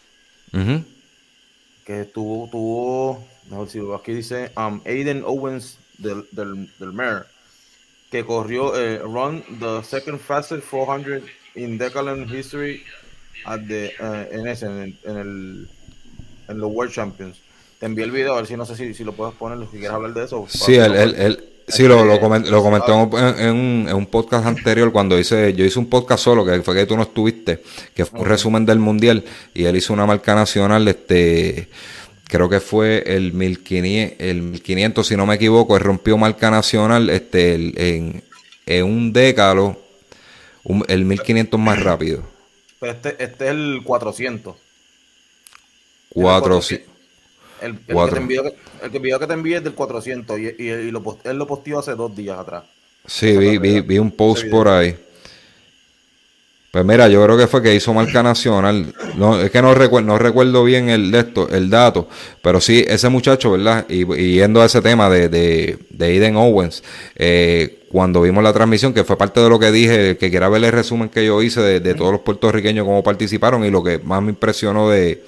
[1.84, 7.26] Que tuvo, tuvo, sé si aquí dice um, Aiden Owens del, del, del Mayor,
[8.10, 11.24] que corrió run the second fastest 400
[11.56, 12.84] in Decathlon history
[13.44, 13.92] at the,
[14.30, 15.68] en ese, en el en
[16.48, 17.38] los World Champions.
[17.78, 19.78] Te envié el video, a ver si no sé si, si lo puedes poner, si
[19.78, 20.46] quieres hablar de eso.
[20.48, 25.52] Sí, él, él, sí lo, lo, lo comentó en, en, un, podcast anterior cuando hice,
[25.54, 27.62] yo hice un podcast solo, que fue que tú no estuviste,
[27.94, 29.24] que fue un resumen del Mundial,
[29.54, 31.68] y él hizo una marca nacional, este
[32.28, 37.10] creo que fue el 1500, el 1500 si no me equivoco, él rompió marca nacional
[37.10, 38.22] este, en,
[38.64, 39.78] en un décalo,
[40.88, 42.22] el 1500 más rápido.
[42.80, 44.56] Pero este, este es el 400.
[46.14, 46.60] Cuatro,
[47.60, 50.90] El, el, Que te envió, el que que te envié es del 400 y, y,
[50.90, 52.64] lo, él lo posteó hace dos días atrás.
[53.06, 54.96] Sí, vi, vi, vi, un post por ahí.
[56.70, 58.94] Pues mira, yo creo que fue que hizo marca nacional.
[59.16, 62.08] No, es que no recuerdo, no recuerdo bien el, esto, el dato,
[62.42, 63.84] pero sí, ese muchacho, ¿verdad?
[63.88, 66.82] Y, yendo a ese tema de, de, de Aiden Owens,
[67.16, 70.64] eh, cuando vimos la transmisión, que fue parte de lo que dije, que quiera ver
[70.64, 73.98] el resumen que yo hice de, de todos los puertorriqueños, cómo participaron y lo que
[73.98, 75.22] más me impresionó de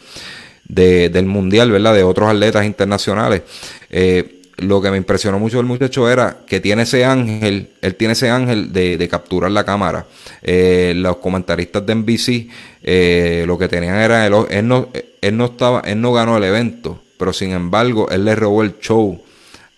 [0.68, 1.94] de, del mundial, ¿verdad?
[1.94, 3.42] De otros atletas internacionales.
[3.90, 8.12] Eh, lo que me impresionó mucho del muchacho era que tiene ese ángel, él tiene
[8.12, 10.06] ese ángel de, capturar la cámara.
[10.42, 12.48] Eh, los comentaristas de NBC
[12.82, 14.88] eh, lo que tenían era, el, él, no,
[15.20, 18.78] él, no estaba, él no ganó el evento, pero sin embargo él le robó el
[18.78, 19.20] show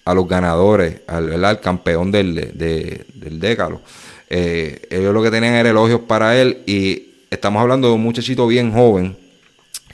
[0.05, 3.81] a los ganadores, al, al campeón del, del décalo.
[4.29, 8.73] ellos lo que tenían era elogios para él y estamos hablando de un muchachito bien
[8.73, 9.17] joven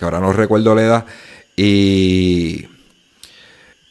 [0.03, 1.07] que ahora no recuerdo la edad,
[1.57, 2.67] y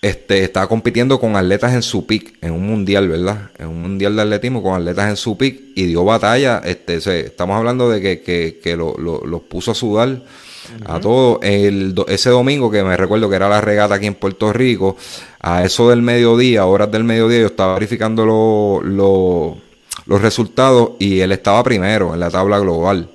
[0.01, 3.51] este, estaba compitiendo con atletas en su pick, en un mundial, ¿verdad?
[3.57, 6.61] En un mundial de atletismo con atletas en su pick y dio batalla.
[6.65, 10.21] Este, estamos hablando de que, que, que los lo, puso a sudar
[10.85, 11.39] a todos.
[11.43, 14.97] ese domingo, que me recuerdo que era la regata aquí en Puerto Rico,
[15.39, 18.25] a eso del mediodía, horas del mediodía, yo estaba verificando
[18.85, 23.07] los resultados y él estaba primero en la tabla global.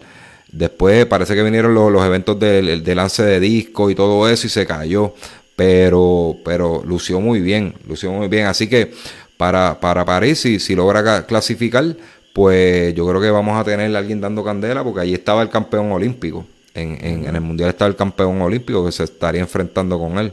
[0.52, 4.66] Después parece que vinieron los, eventos de, lance de disco y todo eso y se
[4.66, 5.14] cayó.
[5.56, 8.46] Pero, pero lució muy bien, lució muy bien.
[8.46, 8.92] Así que
[9.36, 11.96] para, para París, si, si logra clasificar,
[12.34, 15.48] pues yo creo que vamos a tener a alguien dando candela porque allí estaba el
[15.48, 16.46] campeón olímpico.
[16.74, 20.32] En, en, en, el mundial estaba el campeón olímpico que se estaría enfrentando con él.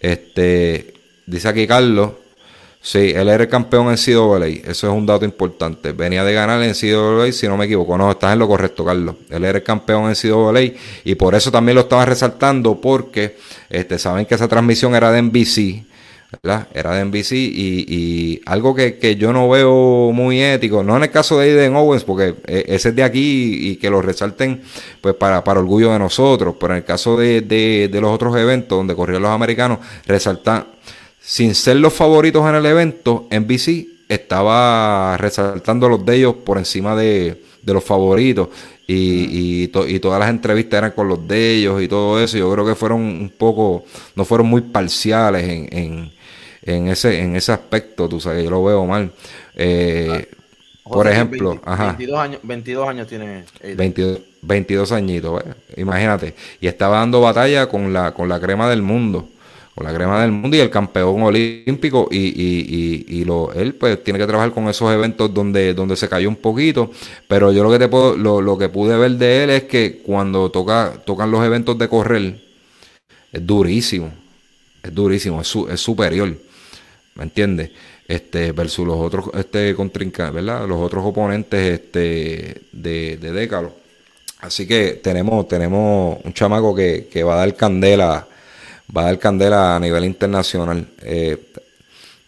[0.00, 0.94] Este,
[1.26, 2.12] dice aquí Carlos,
[2.86, 5.90] Sí, él era el campeón en CWA, eso es un dato importante.
[5.90, 7.98] Venía de ganar en CWA, si no me equivoco.
[7.98, 9.16] No, estás en lo correcto, Carlos.
[9.28, 10.60] Él era el campeón en CWA
[11.02, 13.38] y por eso también lo estaba resaltando porque
[13.70, 15.84] este, saben que esa transmisión era de NBC,
[16.40, 16.68] ¿verdad?
[16.72, 21.40] Era de NBC y, algo que, yo no veo muy ético, no en el caso
[21.40, 24.62] de Aiden Owens, porque e, ese es de aquí y que lo resalten
[25.00, 28.36] pues para, para orgullo de nosotros, pero en el caso de, de, de los otros
[28.36, 30.76] eventos donde corrieron los americanos, resaltan
[31.26, 36.94] sin ser los favoritos en el evento, NBC estaba resaltando los de ellos por encima
[36.94, 38.48] de, los favoritos.
[38.86, 42.38] Y, y, todas las entrevistas eran con los de ellos y todo eso.
[42.38, 43.84] Yo creo que fueron un poco,
[44.14, 46.12] no fueron muy parciales en,
[46.62, 49.10] en, ese, en ese aspecto, tú sabes, yo lo veo mal.
[49.56, 50.28] Eh,
[50.84, 51.86] Por ejemplo, 20 ajá.
[51.86, 53.76] 22 años, 22 años tiene Aiden.
[53.76, 55.42] 22, 22 añitos,
[55.76, 56.34] imagínate.
[56.60, 59.28] Y estaba dando batalla con la, con la crema del mundo.
[59.76, 62.08] Con la crema del mundo y el campeón olímpico.
[62.10, 65.96] Y, y, y, y lo, él pues tiene que trabajar con esos eventos donde, donde
[65.96, 66.90] se cayó un poquito.
[67.28, 69.98] Pero yo lo que te puedo, lo, lo que pude ver de él es que
[69.98, 72.40] cuando toca, tocan los eventos de correr,
[73.32, 74.12] es durísimo.
[74.82, 76.34] Es durísimo, es, su- es superior.
[77.14, 77.70] ¿Me entiendes?
[78.08, 80.66] Este, versus los otros este, contrincantes, ¿verdad?
[80.68, 83.74] Los otros oponentes este, de, de Décalo.
[84.40, 88.28] Así que tenemos, tenemos un chamaco que, que va a dar candela,
[88.94, 90.86] va a dar candela a nivel internacional.
[91.02, 91.38] Eh,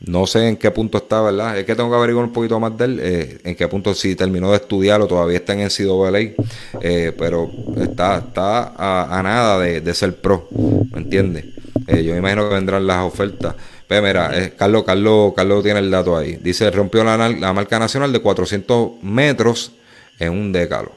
[0.00, 1.58] no sé en qué punto está, ¿verdad?
[1.58, 4.14] Es que tengo que averiguar un poquito más de él, eh, en qué punto si
[4.14, 6.34] terminó de estudiar o todavía está en NCAA,
[6.80, 10.48] eh, pero está, está a, a nada de, de ser pro,
[10.92, 11.46] ¿me entiendes?
[11.88, 13.54] Eh, yo me imagino que vendrán las ofertas.
[13.88, 16.36] Pero mira, eh, Carlos, Carlos, Carlos tiene el dato ahí.
[16.36, 19.72] Dice, rompió la, la marca nacional de 400 metros
[20.18, 20.92] en un décalo.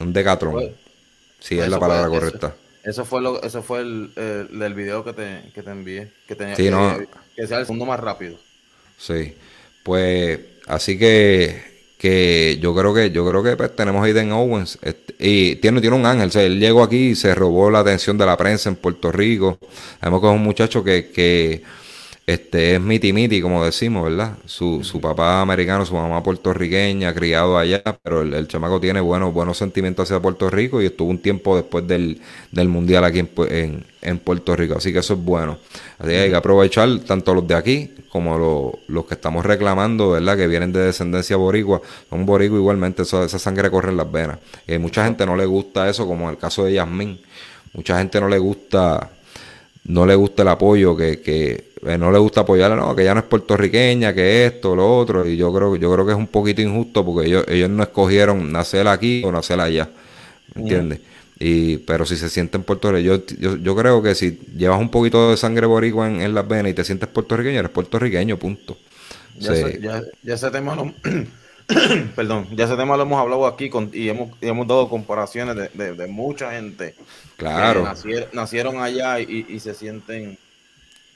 [0.00, 0.70] Un decatrón.
[1.38, 2.54] Sí, es la palabra correcta.
[2.84, 6.12] Eso fue lo, eso fue el, el del video que te, que te envié.
[6.26, 6.98] Que, tenía, Sí, que, no.
[7.34, 8.38] que sea el segundo más rápido.
[8.96, 9.34] Sí,
[9.82, 11.62] pues así que,
[11.98, 15.80] que yo creo que yo creo que pues, tenemos a Aiden Owens este, y tiene,
[15.80, 18.36] tiene un ángel, o sea, él llegó aquí y se robó la atención de la
[18.36, 19.58] prensa en Puerto Rico.
[20.00, 21.62] Sabemos que es un muchacho que, que
[22.26, 24.38] este, es miti miti, como decimos, ¿verdad?
[24.46, 29.34] Su, su papá americano, su mamá puertorriqueña, criado allá, pero el, el chamaco tiene buenos,
[29.34, 33.30] buenos sentimientos hacia Puerto Rico y estuvo un tiempo después del, del mundial aquí en,
[33.50, 35.58] en, en Puerto Rico, así que eso es bueno.
[35.98, 40.12] Así que hay que aprovechar tanto los de aquí como lo- los que estamos reclamando,
[40.12, 40.36] ¿verdad?
[40.36, 44.38] Que vienen de descendencia boricua, son boricua igualmente, eso- esa sangre corre en las venas.
[44.66, 47.20] Y mucha gente no le gusta eso, como en el caso de Yasmín.
[47.74, 49.10] Mucha gente no le gusta
[49.84, 53.14] no le gusta el apoyo, que, que eh, no le gusta apoyarla, no, que ella
[53.14, 56.26] no es puertorriqueña, que esto, lo otro, y yo creo, yo creo que es un
[56.28, 59.88] poquito injusto porque ellos, ellos no escogieron nacer aquí o nacer allá,
[60.54, 61.00] ¿me ¿entiendes?
[61.38, 65.30] Y, pero si se sienten puertorriqueños, yo, yo, yo creo que si llevas un poquito
[65.30, 68.76] de sangre boricua en, en las venas y te sientes puertorriqueño, eres puertorriqueño, punto.
[69.38, 69.60] Ya, Sí.
[69.62, 70.92] ese, ya, ya ese tema lo,
[72.14, 75.56] perdón, ya ese tema lo hemos hablado aquí con, y, hemos, y hemos dado comparaciones
[75.56, 76.94] de, de- de mucha gente
[77.36, 77.82] Claro.
[77.82, 80.38] que nacier- nacieron allá y, y se sienten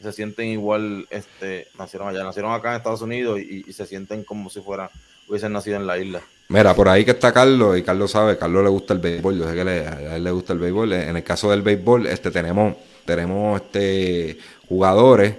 [0.01, 4.51] se sienten igual, este, nacieron allá, nacieron acá en Estados Unidos y, se sienten como
[4.51, 4.91] si fuera
[5.29, 6.23] hubiesen nacido en la isla.
[6.49, 9.49] Mira, por ahí que está Carlos, y Carlos sabe, Carlos le gusta el béisbol, yo
[9.49, 10.93] sé que a él le gusta el béisbol.
[10.95, 15.35] En el caso del béisbol, este tenemos, tenemos este jugadores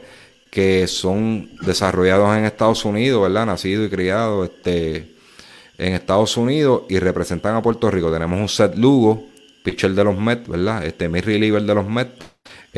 [0.51, 3.45] que son desarrollados en Estados Unidos, ¿verdad?
[3.45, 5.15] Nacidos y criados este,
[5.77, 8.11] en Estados Unidos y representan a Puerto Rico.
[8.11, 9.25] Tenemos un Seth Lugo,
[9.63, 10.85] pitcher de los Mets, ¿verdad?
[10.85, 12.13] Este mid reliever de los Mets.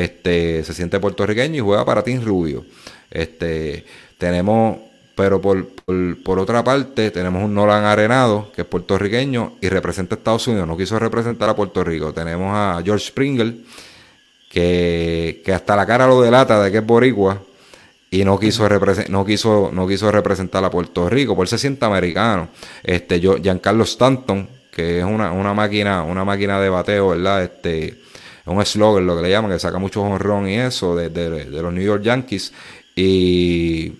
[0.01, 2.65] Este, se siente puertorriqueño y juega para Team Rubio.
[3.11, 3.85] Este,
[4.17, 4.77] tenemos,
[5.15, 10.15] pero por, por, por otra parte, tenemos un Nolan Arenado, que es puertorriqueño y representa
[10.15, 10.67] a Estados Unidos.
[10.67, 12.13] No quiso representar a Puerto Rico.
[12.13, 13.53] Tenemos a George Springer,
[14.49, 17.39] que, que hasta la cara lo delata de que es boricua
[18.09, 18.67] y no quiso
[19.07, 22.49] no quiso no quiso representar a Puerto Rico, por él se siente americano.
[22.83, 27.43] Este yo Giancarlo Stanton, que es una, una máquina una máquina de bateo, ¿verdad?
[27.43, 27.95] Este es
[28.45, 31.73] un slogger lo que le llaman, que saca mucho honrón y eso de, de- los
[31.73, 32.53] New York Yankees
[32.95, 33.93] y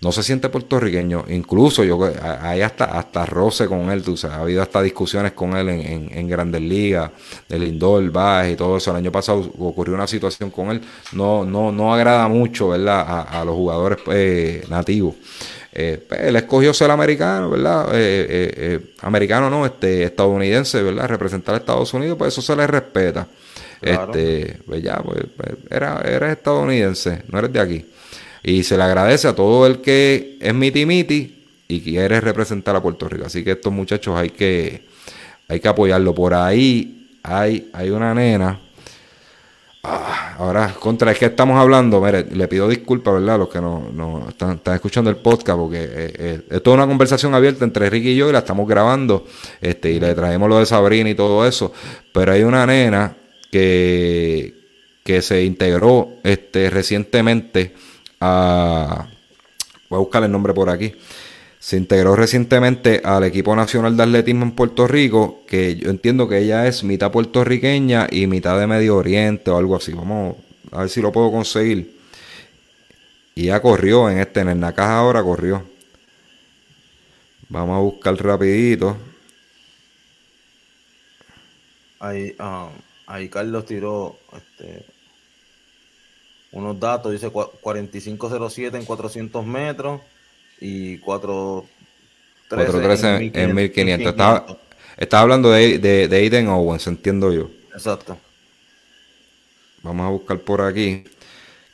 [0.00, 1.24] no se siente puertorriqueño.
[1.28, 1.98] Incluso yo
[2.42, 4.36] hay hasta, hasta roce con él, tú sabes.
[4.36, 7.10] Ha habido hasta discusiones con él en, en, Grandes Ligas,
[7.48, 8.90] del Lindor, Baez y todo eso.
[8.90, 10.82] El año pasado ocurrió una situación con él.
[11.12, 13.26] No, no, no agrada mucho, ¿verdad?
[13.30, 15.14] A, los jugadores eh, nativos.
[15.72, 17.88] Eh, pues, él escogió ser americano, ¿verdad?
[17.94, 21.08] Eh, eh, americano no, este, estadounidense, ¿verdad?
[21.08, 23.26] Representar a Estados Unidos, pues eso se le respeta.
[23.84, 27.84] Este, pues ya, pues, pues, era, eres estadounidense, no eres de aquí.
[28.42, 32.82] Y se le agradece a todo el que es miti miti y quiere representar a
[32.82, 33.26] Puerto Rico.
[33.26, 34.86] Así que estos muchachos hay que,
[35.48, 36.14] hay que apoyarlo.
[36.14, 38.60] Por ahí hay, hay una nena.
[39.82, 43.38] Ah, ahora, contra es que estamos hablando, mire, le pido disculpas, ¿verdad?
[43.38, 46.86] Los que no, no están, están escuchando el podcast, porque eh, eh, esto es una
[46.86, 49.26] conversación abierta entre Ricky y yo y la estamos grabando,
[49.60, 51.70] este, y le traemos lo de Sabrina y todo eso.
[52.12, 53.14] Pero hay una nena
[53.54, 54.52] que,
[55.04, 57.72] que se integró este, recientemente
[58.20, 59.06] a.
[59.88, 60.92] Voy a buscar el nombre por aquí.
[61.60, 66.38] Se integró recientemente al equipo nacional de atletismo en Puerto Rico, que yo entiendo que
[66.38, 69.92] ella es mitad puertorriqueña y mitad de Medio Oriente o algo así.
[69.92, 70.34] Vamos
[70.72, 71.96] a ver si lo puedo conseguir.
[73.36, 75.62] Y ya corrió en este, en el Nacaja ahora corrió.
[77.48, 78.96] Vamos a buscar rapidito.
[82.00, 82.68] Ahí, ah,
[83.06, 84.84] ahí Carlos tiró este,
[86.52, 90.00] unos datos, dice cua- 4507 en 400 metros
[90.60, 91.64] y 4,
[92.48, 94.10] 413 en 1500.
[94.10, 94.46] Estaba,
[94.96, 97.50] estaba hablando de, de, de Aiden Owens, entiendo yo.
[97.72, 98.16] Exacto.
[99.82, 101.04] Vamos a buscar por aquí.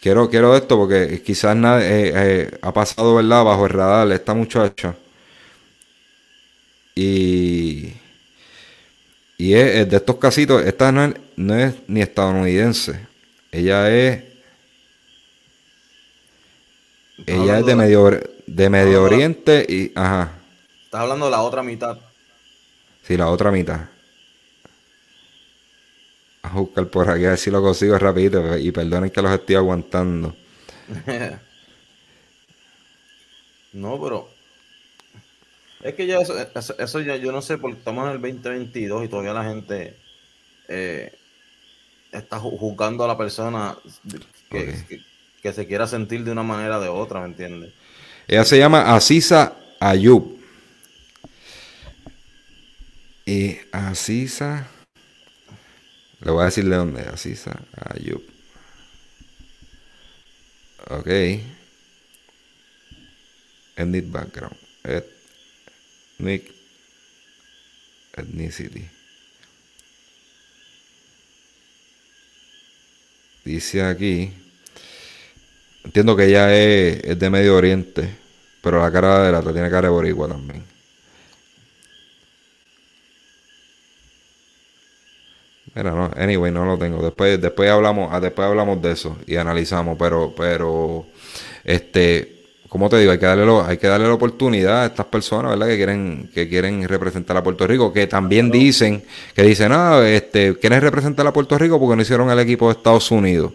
[0.01, 3.45] Quiero, quiero esto porque quizás nada, eh, eh, ha pasado, ¿verdad?
[3.45, 4.97] Bajo el radar esta muchacha.
[6.95, 7.93] Y,
[9.40, 13.07] y es, de estos casitos, esta no es, no es ni estadounidense.
[13.50, 14.22] Ella es
[17.26, 19.92] ella es de Medio, de medio Oriente y.
[19.94, 20.33] Ajá.
[20.85, 21.98] Estás hablando de la otra mitad.
[23.03, 23.81] Sí, la otra mitad.
[26.42, 28.59] A buscar por aquí a ver si lo consigo rapidito.
[28.59, 30.36] Y perdonen que los estoy aguantando.
[33.72, 34.39] no, pero.
[35.83, 36.35] Es que ya eso,
[36.78, 39.97] eso, ya yo no sé, porque estamos en el 2022 y todavía la gente
[40.68, 41.12] eh,
[42.12, 43.76] está juzgando a la persona
[44.51, 45.03] que,
[45.43, 47.72] que se quiera sentir de una manera o de otra, ¿me entiendes?
[48.28, 50.39] Ella se llama Asisa Ayub.
[53.24, 54.68] Y Asisa.
[56.20, 57.01] Le voy a decir de dónde.
[57.03, 57.59] Asisa
[57.95, 58.22] Ayub.
[60.91, 61.09] Ok.
[63.76, 64.57] Ethnic background.
[66.21, 66.53] Ethnic.
[68.14, 68.89] Ethnicity.
[73.45, 74.33] Dice aquí.
[75.83, 78.14] Entiendo que ella es, de Medio Oriente,
[78.61, 80.62] pero la cara de la tiene cara de boricua también.
[85.75, 87.03] Mira, no, anyway, no lo tengo.
[87.03, 91.07] Después, después hablamos, ah, después hablamos de eso y analizamos, pero, pero,
[91.64, 92.39] este,
[92.71, 95.66] como te digo, hay que darle, hay que darle la oportunidad a estas personas, ¿verdad?
[95.66, 99.03] Que quieren, que quieren representar a Puerto Rico, que también dicen,
[99.35, 102.75] que dicen, ah, este, quieren representar a Puerto Rico porque no hicieron el equipo de
[102.79, 103.53] Estados Unidos.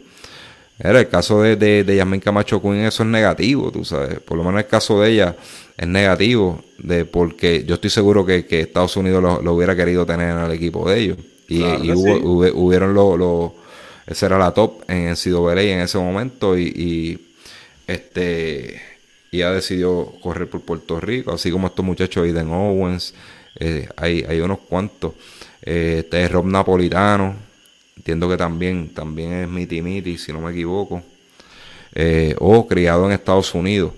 [0.78, 4.20] Era el caso de, de, de Yasmin Camacho Quinn, eso es negativo, tú sabes.
[4.20, 5.34] Por lo menos el caso de ella
[5.78, 10.40] es negativo, de porque yo estoy seguro que, Estados Unidos lo, hubiera querido tener en
[10.40, 11.18] el equipo de ellos.
[11.48, 11.62] Y,
[11.92, 13.18] hubo, hubieron los.
[13.18, 13.56] Lo,
[14.06, 16.58] esa era la top en NCAA en ese momento.
[16.58, 17.22] Y,
[17.88, 18.95] este
[19.36, 23.14] y ella decidió correr por Puerto Rico, así como estos muchachos, Aiden Owens,
[23.60, 25.14] eh, hay, hay unos cuantos.
[25.62, 27.36] Eh, este es Rob Napolitano,
[27.98, 31.04] entiendo que también, también es Miti Miti, si no me equivoco,
[31.94, 33.92] eh, o criado en Estados Unidos.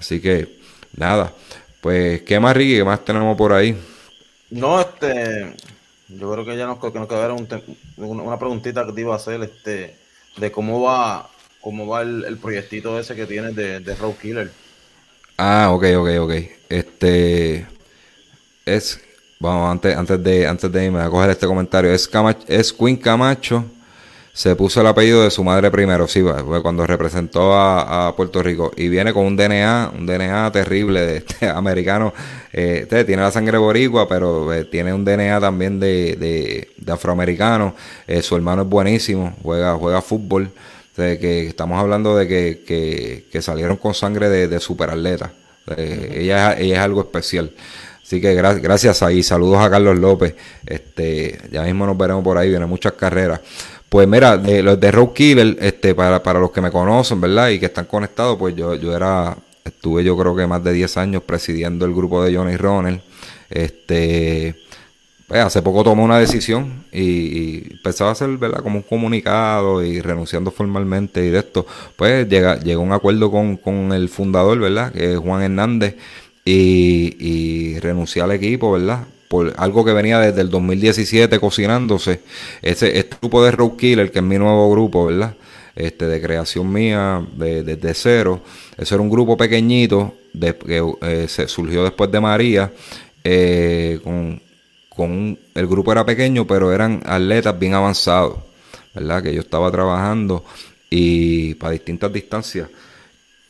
[0.00, 0.58] Así que,
[0.96, 1.32] nada,
[1.80, 2.76] pues, ¿qué más, Ricky?
[2.76, 3.76] ¿Qué más tenemos por ahí?
[4.50, 5.54] No, este,
[6.08, 7.34] yo creo que ya nos, que nos quedara
[7.96, 9.94] una preguntita que te iba a hacer, este,
[10.36, 11.30] de cómo va,
[11.60, 14.61] cómo va el, proyectito ese que tienes de, de Road Killer.
[15.36, 16.32] Ah, ok, ok, ok.
[16.68, 17.66] Este,
[18.64, 19.00] es
[19.42, 22.08] Vamos, antes, antes, de, antes de irme a coger este comentario, es,
[22.46, 23.64] es Queen Camacho,
[24.32, 26.22] se puso el apellido de su madre primero, sí,
[26.62, 31.48] cuando representó a, Puerto Rico, y viene con un DNA, un DNA terrible de este
[31.50, 32.14] americano,
[32.52, 36.14] eh, este, tiene la sangre boricua, pero eh, tiene un DNA también de,
[36.76, 37.74] de, afroamericano,
[38.06, 40.52] eh, su hermano es buenísimo, juega, juega fútbol,
[40.94, 45.32] que estamos hablando de que, que, salieron con sangre de, de superatleta,
[45.76, 47.52] ella, ella es algo especial.
[48.02, 50.34] Así que gracias ahí, saludos a Carlos López.
[50.66, 53.40] Este, ya mismo nos veremos por ahí, vienen muchas carreras.
[53.88, 57.48] Pues mira, de, los de Road Killer, este, para, para los que me conocen, ¿verdad?
[57.48, 60.96] Y que están conectados, pues yo, yo era, estuve yo creo que más de 10
[60.98, 63.00] años presidiendo el grupo de Johnny Ronald.
[63.48, 64.56] Este,
[65.32, 68.62] pues hace poco tomé una decisión y, empezaba a hacer, ¿verdad?
[68.62, 71.66] Como un comunicado y renunciando formalmente y de esto,
[71.96, 74.92] pues llega, llegó un acuerdo con, con el fundador, ¿verdad?
[74.92, 75.96] Que es Juan Hernández
[76.44, 79.06] y, y renuncié al equipo, ¿verdad?
[79.28, 82.20] Por algo que venía desde el 2017 cocinándose.
[82.60, 85.34] Ese, este grupo de Road Killer, que es mi nuevo grupo, ¿verdad?
[85.74, 88.42] Este, de creación mía desde de, cero.
[88.76, 92.70] Ese era un grupo pequeñito de, que eh, se surgió después de María.
[93.24, 94.51] Eh, con,
[94.94, 98.38] con el grupo era pequeño, pero eran atletas bien avanzados,
[98.94, 99.22] ¿verdad?
[99.22, 100.44] Que yo estaba trabajando
[100.90, 102.68] y para distintas distancias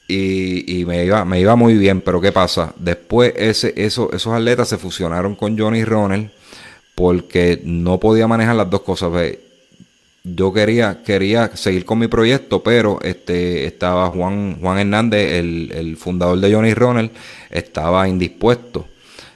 [0.09, 2.75] y, me, iba, me iba muy bien, pero ¿qué pasa?
[2.77, 6.31] Después ese, eso, esos atletas se fusionaron con Johnny Ronald
[6.95, 9.11] porque no podía manejar las dos cosas.
[10.25, 15.97] Yo quería, quería seguir con mi proyecto, pero este, estaba Juan, Juan Hernández, el, el
[15.97, 17.11] fundador de Johnny Ronald,
[17.51, 18.87] estaba indispuesto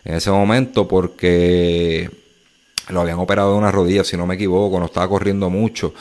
[0.07, 2.09] en ese momento porque
[2.89, 5.93] lo habían operado de una rodilla, si no me equivoco, no estaba corriendo mucho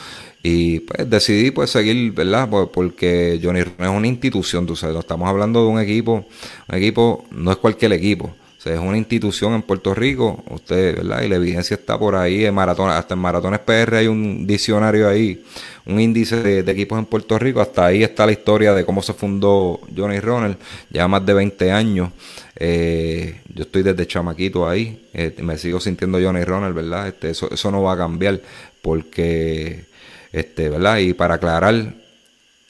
[0.42, 2.48] y pues decidí pues seguir, ¿verdad?
[2.48, 6.24] Porque Johnny es una institución, tú sabes, estamos hablando de un equipo,
[6.68, 8.32] un equipo no es cualquier equipo.
[8.66, 11.22] Es una institución en Puerto Rico, usted, ¿verdad?
[11.22, 15.08] Y la evidencia está por ahí, en maratón, hasta en Maratones PR hay un diccionario
[15.08, 15.44] ahí,
[15.86, 19.12] un índice de, equipos en Puerto Rico, hasta ahí está la historia de cómo se
[19.12, 20.56] fundó Johnny Ronald,
[20.90, 22.10] ya más de 20 años.
[22.56, 27.08] Eh, yo estoy desde chamaquito ahí, eh, me sigo sintiendo Johnny Ronald, ¿verdad?
[27.08, 28.40] Este, eso, eso no va a cambiar
[28.82, 29.84] porque,
[30.32, 30.98] este, ¿verdad?
[30.98, 31.94] Y para aclarar,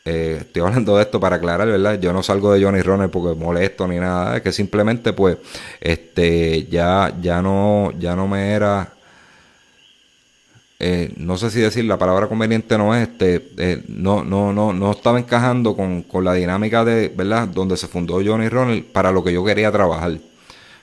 [0.08, 1.98] eh, estoy hablando de esto para aclarar, ¿verdad?
[1.98, 5.36] Yo no salgo de Johnny Runner porque molesto ni nada, es que simplemente pues
[5.80, 8.92] este ya ya no ya no me era
[10.78, 14.72] eh, no sé si decir la palabra conveniente no es este eh, no no no
[14.72, 19.10] no estaba encajando con, con, la dinámica de verdad donde se fundó Johnny Ronald para
[19.10, 20.18] lo que yo quería trabajar.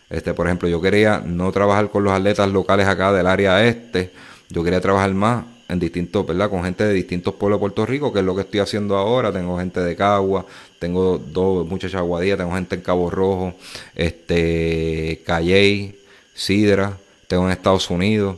[0.09, 4.11] Este por ejemplo yo quería no trabajar con los atletas locales acá del área este.
[4.49, 6.49] Yo quería trabajar más en distintos, ¿verdad?
[6.49, 9.32] Con gente de distintos pueblos de Puerto Rico, que es lo que estoy haciendo ahora.
[9.32, 10.45] Tengo gente de Cagua,
[10.80, 13.53] tengo dos muchachas aguadías, tengo gente en Cabo Rojo,
[13.95, 15.97] este, Calley,
[16.34, 16.97] Sidra,
[17.28, 18.38] tengo en Estados Unidos.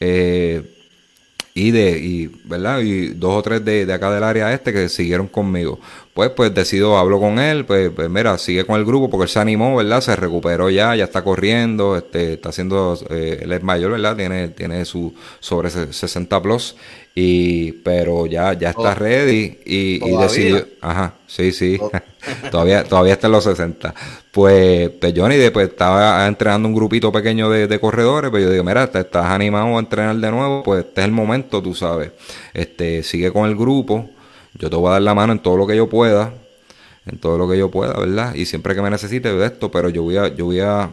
[0.00, 0.75] Eh,
[1.56, 4.90] y de y verdad y dos o tres de, de, acá del área este que
[4.90, 5.80] siguieron conmigo.
[6.12, 9.30] Pues pues decido hablo con él pues, pues, mira sigue con el grupo porque él
[9.30, 13.62] se animó verdad se recuperó ya ya está corriendo este está haciendo eh, él es
[13.62, 16.76] mayor verdad tiene tiene su sobre 60 plus
[17.18, 18.94] y pero ya ya está oh.
[18.94, 21.78] ready y, y, decidió ajá sí sí.
[21.80, 21.90] Oh.
[22.50, 23.94] todavía todavía está en los 60
[24.36, 28.86] pues, pues Johnny después estaba entrenando un grupito pequeño de, corredores pues yo digo mira
[28.86, 32.10] te estás animado a entrenar de nuevo pues este es el momento tú sabes.
[32.52, 34.10] Este sigue con el grupo.
[34.52, 36.34] Yo te voy a dar la mano en todo lo que yo pueda
[37.06, 39.88] en todo lo que yo pueda verdad y siempre que me necesite de esto pero
[39.88, 40.90] yo voy a yo voy a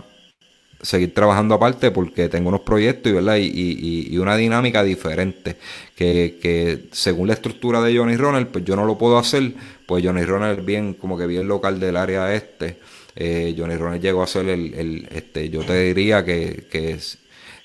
[0.83, 3.37] seguir trabajando aparte porque tengo unos proyectos y, ¿verdad?
[3.37, 5.55] Y, y, una dinámica diferente
[5.95, 9.53] que, que, según la estructura de Johnny Ronald, pues yo no lo puedo hacer,
[9.85, 12.77] pues Johnny Ronald bien, como que bien local del área este.
[13.15, 17.19] Eh, Johnny Ronald llegó a ser el, el, este, yo te diría que, que es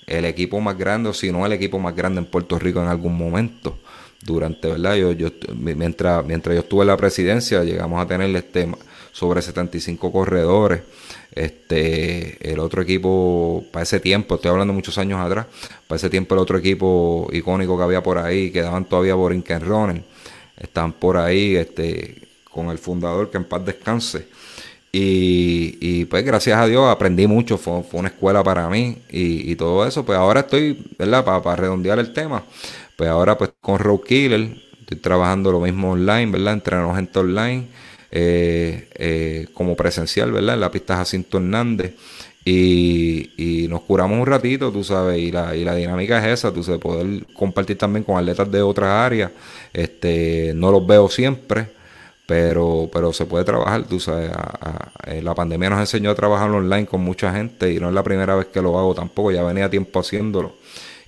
[0.06, 2.88] el equipo más grande, o si no el equipo más grande en Puerto Rico en
[2.88, 3.78] algún momento.
[4.20, 4.96] Durante, ¿verdad?
[4.96, 8.68] Yo, yo, mientras, mientras yo estuve en la presidencia, llegamos a tener este,
[9.12, 10.80] sobre 75 corredores.
[11.38, 15.46] Este, el otro equipo, para ese tiempo, estoy hablando muchos años atrás,
[15.86, 20.02] para ese tiempo el otro equipo icónico que había por ahí, quedaban todavía Borinquen Runner,
[20.56, 24.26] están por ahí, este, con el fundador, que en paz descanse.
[24.90, 29.86] Y, y pues gracias a Dios aprendí mucho, fue, una escuela para mí y, todo
[29.86, 30.04] eso.
[30.04, 31.24] Pues ahora estoy, ¿verdad?
[31.24, 32.42] Para, redondear el tema,
[32.96, 36.54] pues ahora pues con Road Killer, estoy trabajando lo mismo online, ¿verdad?
[36.54, 37.68] Entreno gente online
[38.10, 40.54] eh, eh, como presencial, ¿verdad?
[40.54, 41.94] En la pista Jacinto Hernández.
[42.44, 46.62] Y, nos curamos un ratito, tú sabes, y la, y la dinámica es esa, tú
[46.62, 49.30] sabes, poder compartir también con atletas de otras áreas.
[49.74, 51.66] Este, no los veo siempre,
[52.24, 54.30] pero, pero se puede trabajar, tú sabes.
[55.06, 58.02] Eh, la pandemia nos enseñó a trabajar online con mucha gente y no es la
[58.02, 60.54] primera vez que lo hago tampoco, ya venía tiempo haciéndolo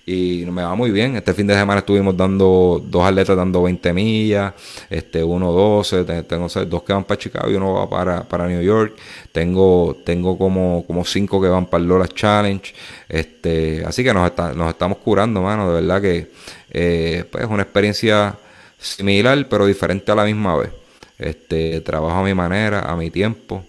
[0.06, 1.16] y me va muy bien.
[1.16, 4.54] Este fin de semana estuvimos dando dos atletas dando 20 millas,
[4.88, 8.62] este uno 12, tengo dos que van para Chicago y uno va para, para New
[8.62, 8.96] York.
[9.32, 12.74] Tengo tengo como como cinco que van para el Lola Challenge.
[13.08, 16.30] Este, así que nos, nos estamos curando, mano, de verdad que
[16.70, 18.36] eh, pues es una experiencia
[18.78, 20.70] similar pero diferente a la misma vez.
[21.18, 23.64] Este, trabajo a mi manera, a mi tiempo.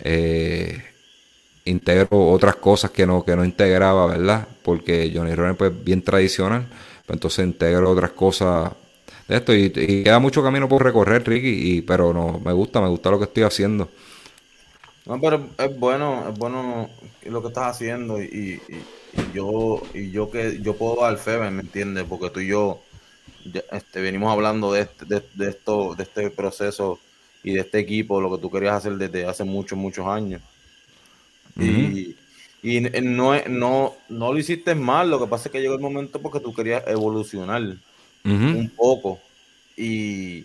[0.00, 0.89] Eh,
[1.64, 4.46] integro otras cosas que no, que no integraba, ¿verdad?
[4.62, 6.66] Porque Johnny Runner pues bien tradicional,
[7.06, 8.72] pues entonces integro otras cosas
[9.28, 12.88] de esto y, queda mucho camino por recorrer, Ricky, y, pero no, me gusta, me
[12.88, 13.88] gusta lo que estoy haciendo.
[15.06, 16.90] No, pero es bueno, es bueno
[17.24, 18.60] lo que estás haciendo y,
[19.34, 22.04] yo y yo que yo puedo dar fe, ¿me entiendes?
[22.08, 22.80] Porque tú y yo
[23.72, 26.98] este, venimos hablando de, este, de, esto, de este proceso
[27.42, 30.42] y de este equipo, lo que tú querías hacer desde hace muchos, muchos años.
[31.60, 32.16] Y,
[32.62, 36.20] y no, no, no lo hiciste mal, lo que pasa es que llegó el momento
[36.20, 37.62] porque tú querías evolucionar
[38.24, 39.18] un poco.
[39.76, 40.44] Y,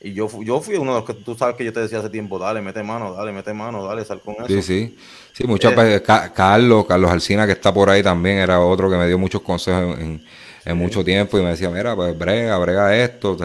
[0.00, 2.08] y yo, yo fui uno de los que tú sabes que yo te decía hace
[2.08, 4.46] tiempo, dale, mete mano, dale, mete mano, dale, sal con eso.
[4.46, 4.96] Sí, sí.
[5.32, 6.02] Sí, muchas eh, veces,
[6.34, 9.98] Carlos, Carlos Alcina, que está por ahí también, era otro que me dio muchos consejos
[9.98, 10.24] en,
[10.64, 13.36] en mucho tiempo y me decía, mira, pues brega, brega esto,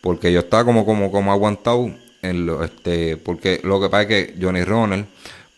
[0.00, 1.90] porque yo estaba como, como, como aguantado
[2.22, 5.06] en lo, este, porque lo que pasa es que Johnny Ronald,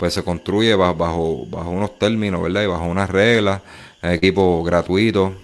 [0.00, 2.62] pues se construye bajo, unos términos, ¿verdad?
[2.62, 3.60] Y bajo unas reglas,
[4.00, 5.34] equipo gratuito,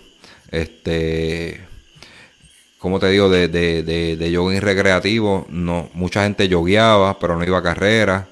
[0.50, 1.60] este,
[2.78, 7.44] como te digo, de, de, de, de jogging recreativo, no, mucha gente yogueaba, pero no
[7.44, 8.28] iba a carrera.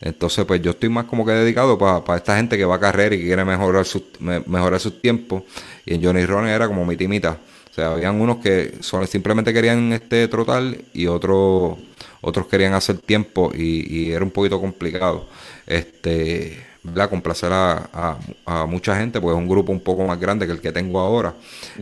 [0.00, 3.16] Entonces, pues yo estoy más como que dedicado para esta gente que va a carrera
[3.16, 5.42] y que quiere mejorar, su, mejorar sus tiempos.
[5.84, 7.36] Y en Johnny Ronnie era como mi timita.
[7.68, 8.74] O sea, habían unos que
[9.08, 10.62] simplemente querían este trotar
[10.92, 11.78] y otros
[12.24, 15.26] otros querían hacer tiempo y, era un poquito complicado.
[15.66, 17.10] Este, ¿verdad?
[17.10, 20.60] Complacer a, a, mucha gente, pues es un grupo un poco más grande que el
[20.60, 21.34] que tengo ahora.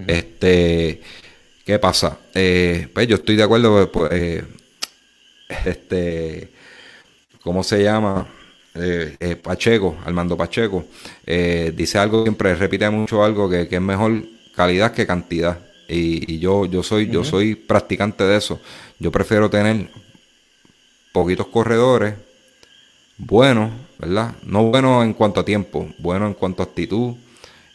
[0.07, 1.01] Este,
[1.65, 2.19] ¿qué pasa?
[2.35, 4.45] Eh, pues yo estoy de acuerdo, pues, eh,
[5.65, 6.49] este,
[7.43, 8.27] ¿cómo se llama?
[8.75, 10.87] Eh, eh, Pacheco, Armando Pacheco,
[11.27, 14.25] eh, dice algo, siempre repite mucho algo que, es mejor
[14.55, 15.59] calidad que cantidad.
[15.89, 18.61] Y, yo, yo soy, yo soy practicante de eso.
[18.99, 19.91] Yo prefiero tener
[21.13, 22.15] poquitos corredores,
[23.19, 24.35] buenos, ¿verdad?
[24.45, 27.15] No buenos en cuanto a tiempo, buenos en cuanto a actitud,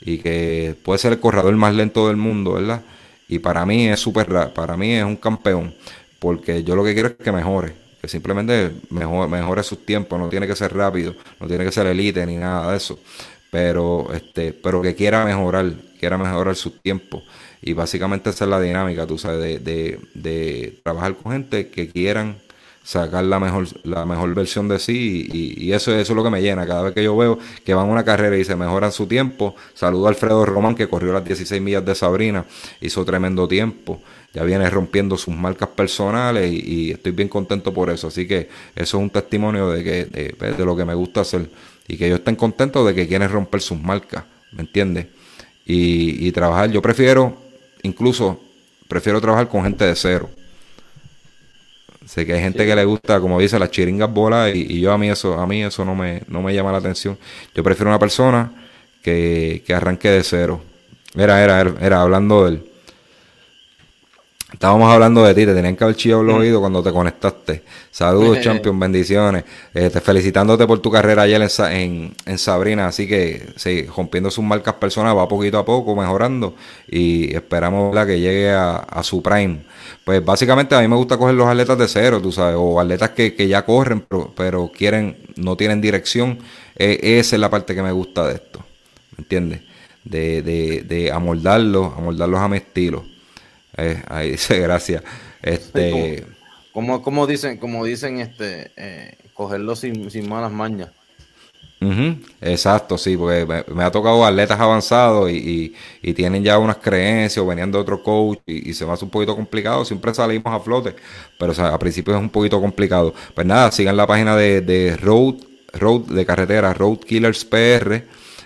[0.01, 2.81] y que puede ser el corredor más lento del mundo, ¿verdad?
[3.27, 5.73] Y para mí es súper, para mí es un campeón,
[6.19, 10.29] porque yo lo que quiero es que mejore que simplemente mejor, mejore sus tiempos, no
[10.29, 12.99] tiene que ser rápido, no tiene que ser elite ni nada de eso,
[13.49, 17.23] pero este, pero que quiera mejorar, quiera mejorar sus tiempos.
[17.61, 21.89] Y básicamente esa es la dinámica, tú sabes, de, de, de trabajar con gente que
[21.89, 22.37] quieran
[22.87, 26.41] sacar la mejor, la mejor versión de sí y, eso, eso es lo que me
[26.41, 26.65] llena.
[26.65, 29.55] Cada vez que yo veo que van a una carrera y se mejoran su tiempo,
[29.73, 32.45] saludo a Alfredo Román que corrió las 16 millas de Sabrina,
[32.79, 34.01] hizo tremendo tiempo,
[34.33, 38.07] ya viene rompiendo sus marcas personales y, estoy bien contento por eso.
[38.07, 41.49] Así que eso es un testimonio de, que, de, de lo que me gusta hacer
[41.89, 44.23] y que ellos estén contentos de que quieren romper sus marcas,
[44.53, 45.07] ¿me entiendes?
[45.65, 47.35] Y, y trabajar, yo prefiero,
[47.83, 48.39] incluso,
[48.87, 50.29] prefiero trabajar con gente de cero
[52.07, 54.97] Sé que hay gente que le gusta, como dice, las chiringas bolas y, yo a
[54.97, 57.17] mí eso, a mí eso no me, no me llama la atención.
[57.53, 58.49] Yo prefiero una persona
[59.03, 60.61] que, que arranque de cero.
[61.15, 62.63] Era, era, era, hablando del.
[64.53, 67.63] Estábamos hablando de ti, te tenían que haber chillado los oídos cuando te conectaste.
[67.91, 69.43] Saludos, champion, bendiciones.
[69.73, 71.41] Este, felicitándote por tu carrera ayer
[71.71, 72.87] en, en, Sabrina.
[72.87, 76.55] Así que, sí, rompiendo sus marcas personales, va poquito a poco, mejorando.
[76.87, 79.65] Y esperamos la que llegue a, a su prime.
[80.07, 83.09] Pues básicamente a mí me gusta coger los atletas de cero, tú sabes, o atletas
[83.09, 84.05] que, ya corren,
[84.37, 86.39] pero, quieren, no tienen dirección.
[86.77, 88.65] E, esa es la parte que me gusta de esto,
[89.17, 89.63] ¿me entiendes?
[90.05, 93.03] De, de, de amoldarlos, amoldarlos a mi estilo.
[93.75, 95.03] Eh, ahí dice, gracias.
[95.41, 96.25] Este,
[96.71, 100.89] como, como, dicen, como dicen, este, eh, cogerlos sin, sin malas mañas.
[101.79, 105.73] Exacto, sí, porque me, ha tocado atletas avanzados y,
[106.15, 109.35] tienen ya unas creencias o venían de otro coach y, se me hace un poquito
[109.35, 109.85] complicado.
[109.85, 110.95] Siempre salimos a flote,
[111.37, 113.13] pero a principio es un poquito complicado.
[113.33, 115.35] Pues nada, sigan la página de, Road,
[115.73, 118.03] Road de carretera, Road Killers PR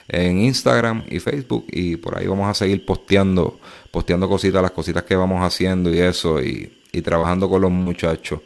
[0.10, 3.60] en Instagram y Facebook y por ahí vamos a seguir posteando,
[3.92, 8.42] posteando cositas, las cositas que vamos haciendo y eso y, y trabajando con los muchachos.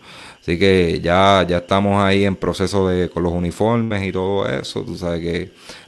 [0.45, 4.83] Así que ya, ya estamos ahí en proceso de con los uniformes y todo eso.
[4.83, 5.37] Tú sabes que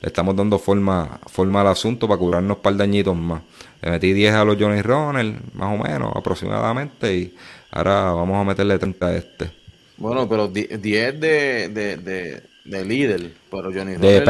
[0.01, 3.43] le estamos dando forma, forma al asunto para curarnos un par de añitos más.
[3.83, 7.35] Le metí 10 a los Johnny Ronald, más o menos, aproximadamente, y
[7.69, 9.51] ahora vamos a meterle 30 a este.
[9.95, 14.01] Bueno, pero 10 de, de, de, líder, pero Johnny Ronald.
[14.01, 14.21] De, de,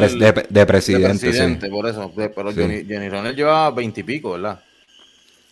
[0.65, 2.11] presidente, presidente por eso.
[2.13, 4.59] Pero Johnny, Johnny Ronald lleva 20 y pico, ¿verdad?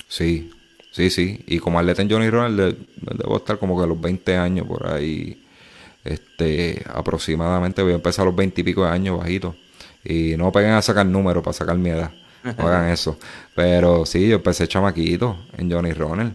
[0.10, 0.52] Sí,
[0.96, 1.44] Sí, sí.
[1.46, 4.88] Y como atleta en Johnny Ronald, debo estar como que a los 20 años por
[4.88, 5.46] ahí.
[6.06, 9.58] Este, aproximadamente voy a empezar a los 20 y pico de años bajito.
[10.06, 12.12] Y no peguen a sacar números para sacar mi edad.
[12.44, 13.20] No hagan eso.
[13.54, 16.34] Pero sí, yo empecé chamaquito en Johnny Ronald.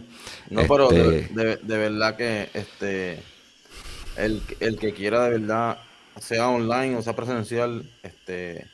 [0.51, 3.23] No, pero de, este, de, verdad que este
[4.15, 5.79] el, el que quiera de verdad,
[6.19, 8.67] sea online o sea presencial, este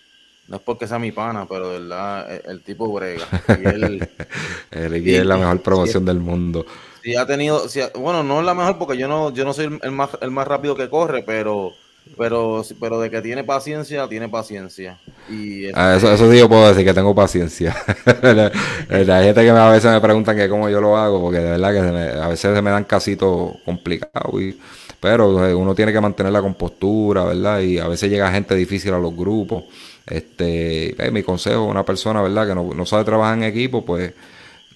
[0.47, 3.25] no es porque sea mi pana, pero de verdad, e, el, tipo brega.
[3.61, 6.65] Y él, es la mejor promoción del mundo.
[7.03, 7.63] Sí, ha tenido,
[7.95, 10.47] bueno, no es la mejor porque yo no, yo no soy el más, el más
[10.47, 11.71] rápido que corre, pero,
[12.17, 14.99] pero, pero de que tiene paciencia, tiene paciencia.
[15.29, 17.75] Y ah, eso, eso sí yo puedo decir que tengo paciencia.
[18.21, 21.71] la, gente que a veces me preguntan que cómo yo lo hago, porque de verdad
[21.73, 24.57] que a veces se me dan casitos complicados y
[24.99, 27.59] pero eh, uno tiene que mantener la compostura, ¿verdad?
[27.59, 29.65] Y a veces llega gente difícil a los grupos.
[30.08, 32.47] Este, eh, mi consejo, una persona, ¿verdad?
[32.47, 34.14] Que no, sabe trabajar en equipo, pues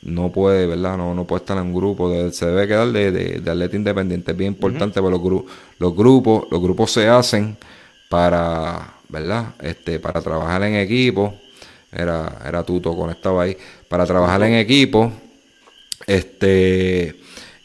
[0.01, 0.97] no puede, ¿verdad?
[0.97, 4.37] No, no puede estar en un grupo, se debe quedar de, de, atleta independiente, es
[4.37, 5.43] bien importante, porque los,
[5.79, 7.55] los grupos, los grupos se hacen
[8.09, 9.55] para, ¿verdad?
[9.61, 11.33] Este, para trabajar en equipo,
[11.91, 13.55] era, era Tuto conectado ahí,
[13.87, 15.13] para trabajar en equipo,
[16.07, 17.15] este,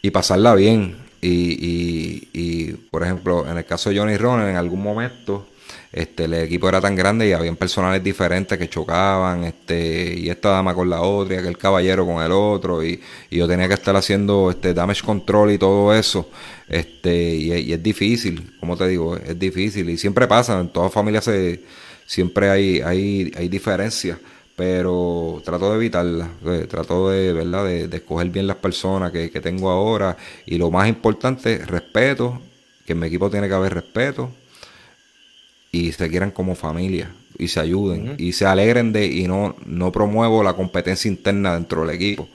[0.03, 4.81] y pasarla bien, y, y, por ejemplo, en el caso de Johnny Ronald, en algún
[4.81, 5.47] momento
[5.93, 10.51] este, el equipo era tan grande y habían personales diferentes que chocaban, este, y esta
[10.51, 13.01] dama con la otra, y aquel caballero con el otro, y,
[13.31, 16.29] yo tenía que estar haciendo este damage control y todo eso.
[16.69, 19.89] Este, y, es difícil, como te digo, es difícil.
[19.91, 21.63] Y siempre pasa, en todas familias se,
[22.07, 24.19] siempre hay, hay, hay diferencias.
[24.57, 27.65] pero trato de evitarla, eh, trato de, ¿verdad?
[27.67, 32.41] De, escoger bien las personas que, tengo ahora y lo más importante, respeto,
[32.87, 34.31] que en mi equipo tiene que haber respeto
[35.77, 39.93] y se quieran como familia y se ayuden y se alegren de y no, no
[39.93, 42.29] promuevo la competencia interna dentro del equipo,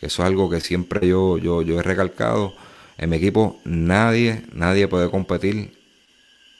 [0.00, 2.54] que eso es algo que siempre yo, yo, yo he recalcado.
[2.98, 5.76] En mi equipo nadie, nadie puede competir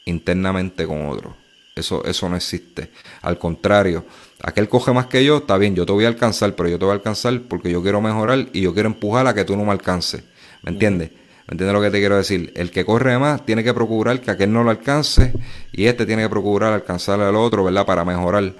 [0.04, 1.34] internamente con otro.
[1.74, 2.90] Eso, eso no existe.
[3.22, 4.04] Al contrario,
[4.42, 6.84] aquel coge más que yo, está bien, yo te voy a alcanzar, pero yo te
[6.84, 9.64] voy a alcanzar porque yo quiero mejorar y yo quiero empujar a que tú no
[9.64, 10.22] me alcances.
[10.62, 11.10] ¿Me entiendes?
[11.46, 12.52] ¿Me entiendes lo que te quiero decir?
[12.56, 15.32] El que corre más tiene que procurar que aquel no lo alcance
[15.72, 17.86] y este tiene que procurar alcanzar al otro, ¿verdad?
[17.86, 18.52] Para mejorar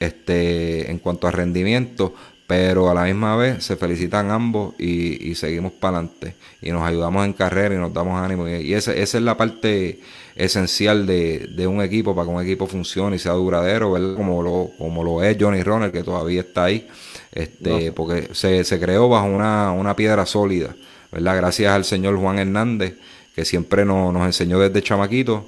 [0.00, 2.14] este en cuanto a rendimiento,
[2.46, 7.24] pero a la misma vez se felicitan ambos y, seguimos para adelante y nos ayudamos
[7.24, 10.00] en carrera y nos damos ánimo y, esa, esa es la parte
[10.34, 14.16] esencial de, de, un equipo para que un equipo funcione y sea duradero, ¿verdad?
[14.16, 16.86] Como lo, como lo es Johnny Ronner, que todavía está ahí,
[17.32, 20.74] este, porque se, se, creó bajo una, una, piedra sólida,
[21.12, 21.36] ¿verdad?
[21.36, 22.96] Gracias al señor Juan Hernández,
[23.34, 25.46] que siempre nos, nos enseñó desde chamaquito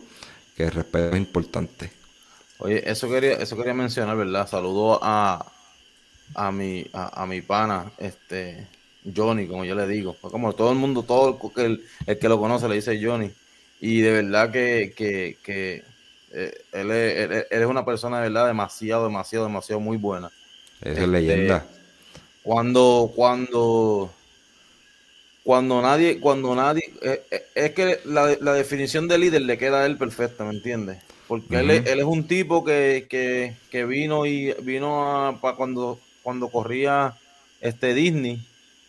[0.56, 1.90] que el respeto es importante.
[2.58, 4.48] Oye, eso quería, eso quería mencionar, ¿verdad?
[4.48, 5.44] Saludo a,
[6.34, 8.66] a mi, a, mi pana, este,
[9.14, 10.16] Johnny, como yo le digo.
[10.20, 13.32] Como todo el mundo, todo el, el que lo conoce le dice Johnny.
[13.80, 14.94] Y de verdad que,
[15.46, 15.84] eh,
[16.72, 20.30] él, es, una persona de verdad demasiado, demasiado, demasiado muy buena.
[20.80, 21.66] Es este, leyenda.
[22.42, 24.10] Cuando, cuando,
[25.44, 29.86] cuando nadie, cuando nadie, eh, eh, es que la, definición de líder le queda a
[29.86, 30.98] él perfecta, ¿me entiendes?
[31.28, 33.06] Porque él, él, es un tipo que,
[33.70, 37.14] que, vino y vino para cuando, cuando corría
[37.60, 38.40] este Disney,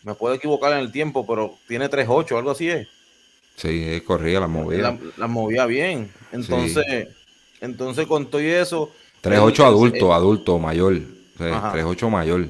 [0.03, 2.88] me puedo equivocar en el tiempo, pero tiene 3.8, algo así es.
[3.58, 4.97] Sí, corría, la movía.
[5.18, 6.10] La, movía bien.
[6.32, 7.08] Entonces,
[7.60, 8.91] entonces con todo eso.
[9.24, 11.01] 3-8 adulto, adulto, mayor.
[11.38, 12.47] 3-8 mayor.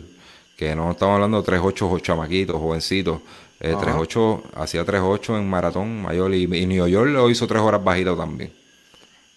[0.58, 3.22] Que no estamos hablando de 3-8 chamaquitos, jovencitos.
[3.66, 6.34] Eh, 3-8, hacía 3-8 en maratón mayor.
[6.36, 8.54] Y, y, New York lo hizo 3 horas bajito también.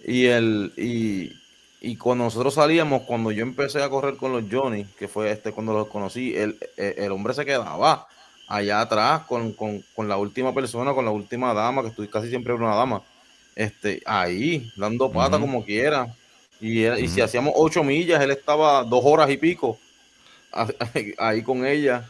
[0.05, 1.33] Y el, y,
[1.81, 5.53] y cuando nosotros salíamos, cuando yo empecé a correr con los Johnny, que fue este
[5.53, 8.07] cuando los conocí, el, el hombre se quedaba
[8.49, 9.55] allá atrás con,
[10.09, 13.03] la última persona, con la última dama, que estoy casi siempre una dama,
[13.55, 16.15] este, ahí, dando pata como quiera.
[16.61, 19.79] Y, y si hacíamos ocho millas, él estaba dos horas y pico
[21.19, 22.09] ahí con ella.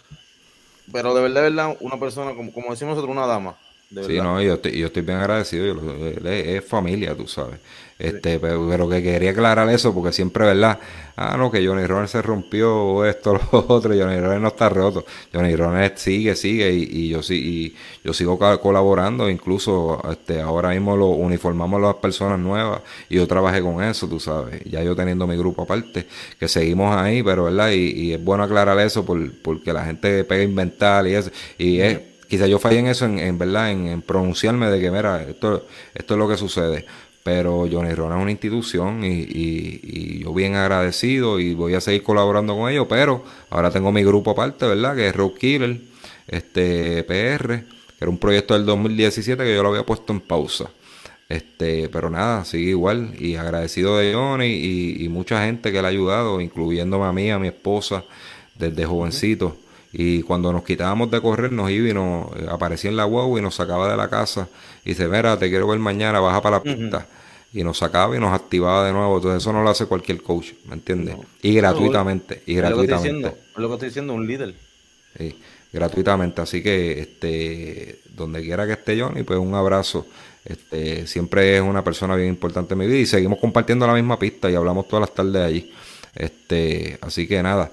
[0.92, 3.56] Pero de verdad, de verdad, una persona, como, como decimos nosotros, una dama.
[3.88, 5.76] Sí, no, yo estoy, yo estoy bien agradecido.
[6.24, 7.58] es familia, tú sabes.
[7.98, 10.78] Este, pero, que quería aclarar eso porque siempre, ¿verdad?
[11.16, 15.04] Ah, no, que Johnny Ronald se rompió esto, lo otro, Johnny Ronald no está roto.
[15.34, 17.74] Johnny Ronald sigue, sigue y, yo sí,
[18.04, 23.62] yo sigo colaborando, incluso este, ahora mismo lo uniformamos las personas nuevas y yo trabajé
[23.62, 26.06] con eso, tú sabes, ya yo teniendo mi grupo aparte,
[26.38, 27.72] que seguimos ahí, pero ¿verdad?
[27.72, 31.80] Y, es bueno aclarar eso por, porque la gente pega a inventar y eso, y
[31.80, 35.66] es quizá yo fallé en eso, en, verdad, en, en, pronunciarme de que, mira, esto,
[35.94, 36.84] esto es lo que sucede
[37.28, 42.56] pero Johnny Ron es una institución y, yo bien agradecido y voy a seguir colaborando
[42.56, 44.96] con ellos, pero ahora tengo mi grupo aparte, ¿verdad?
[44.96, 45.78] Que es Road Killer,
[46.26, 47.64] este PR,
[47.98, 50.70] que era un proyecto del 2017 que yo lo había puesto en pausa.
[51.28, 55.90] Este, pero nada, sigue igual y agradecido de Johnny y, mucha gente que le ha
[55.90, 58.04] ayudado, incluyéndome a mí, a mi esposa,
[58.54, 59.54] desde jovencito.
[59.92, 63.42] Y cuando nos quitábamos de correr, nos iba y nos aparecía en la guagua y
[63.42, 64.48] nos sacaba de la casa.
[64.84, 67.06] Y dice, mira, te quiero ver mañana, baja para la pista
[67.52, 69.16] y nos sacaba y nos activaba de nuevo.
[69.16, 71.16] Entonces eso no lo hace cualquier coach, ¿me entiendes?
[71.42, 73.34] Y gratuitamente, y gratuitamente.
[73.56, 74.54] Lo que, estoy diciendo, un líder.
[75.16, 75.38] Sí,
[75.72, 76.42] gratuitamente.
[76.42, 80.06] Así que este donde quiera que esté Johnny, pues un abrazo.
[80.44, 84.18] Este, siempre es una persona bien importante en mi vida y seguimos compartiendo la misma
[84.18, 85.72] pista y hablamos todas las tardes allí.
[86.14, 87.70] Este, así que nada.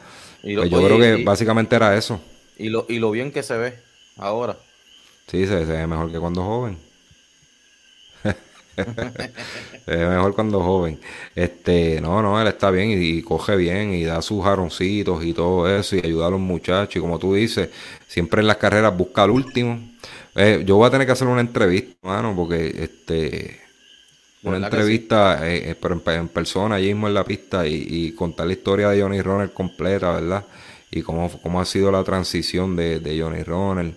[0.54, 2.22] Pues yo creo que básicamente era eso.
[2.58, 3.74] Y lo, y lo bien que se ve
[4.18, 4.56] ahora.
[5.28, 6.78] Sí, se, se ve mejor que cuando joven.
[8.78, 11.00] es mejor cuando joven.
[11.34, 15.68] Este, no, no, él está bien y, coge bien y da sus jaroncitos y todo
[15.68, 16.98] eso y ayuda a los muchachos.
[16.98, 17.70] Y como tú dices,
[18.08, 19.80] siempre en las carreras busca al último.
[20.36, 23.65] Eh, yo voy a tener que hacer una entrevista, mano, porque este
[24.46, 28.54] una entrevista, eh, eh, pero en, persona, allí mismo en la pista, y, contar la
[28.54, 30.46] historia de Johnny Ronald completa, ¿verdad?
[30.92, 33.96] Y cómo, cómo ha sido la transición de, de Johnny Ronald.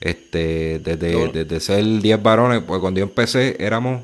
[0.00, 4.02] Este, desde, desde ser 10 varones, pues cuando yo empecé éramos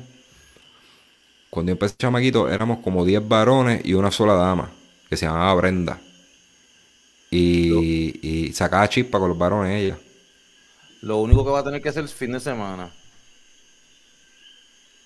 [1.55, 4.69] cuando yo empecé chamaquito, éramos como 10 varones y una sola dama,
[5.09, 6.01] que se llamaba Brenda.
[7.31, 9.97] Y, sacaba chispa con los varones ella.
[11.01, 12.91] Lo único que va a tener que hacer el fin de semana.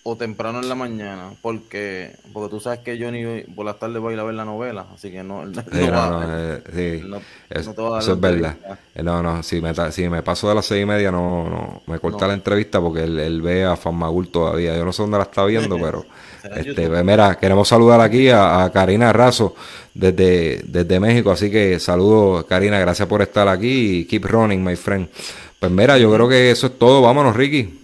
[0.04, 4.10] O temprano en la mañana, porque porque tú sabes que Johnny por las tardes va
[4.10, 6.24] a ir a ver la novela, así que no, no, Sí, no, va- no,
[6.56, 7.04] eh, sí.
[7.04, 8.58] él no- Eso, no te va a dar eso la es verdad.
[9.04, 12.00] No, no, si me, si me paso de las seis y media, no, no, me
[12.00, 14.76] corta la entrevista porque él, él ve a Famagul todavía.
[14.76, 16.06] Yo no sé dónde la está viendo, pero
[16.56, 17.04] este, YouTube.
[17.04, 19.56] mira, queremos saludar aquí a, a Karina Razo
[19.94, 21.32] desde, desde México.
[21.32, 25.10] Así que saludos, Karina, gracias por estar aquí y keep running, my friend.
[25.60, 27.02] Pues mira, yo creo que eso es todo.
[27.02, 27.79] Vámonos, Ricky.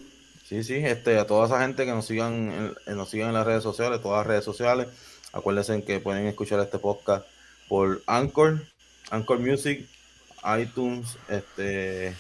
[0.56, 3.34] Sí, sí, este, a toda esa gente que nos sigan, en, en- nos sigan en
[3.34, 4.88] las redes sociales, todas las redes sociales,
[5.34, 7.28] acuérdense que pueden escuchar este podcast
[7.68, 8.62] por Anchor,
[9.12, 9.86] Anchor Music,
[10.58, 12.16] iTunes, este,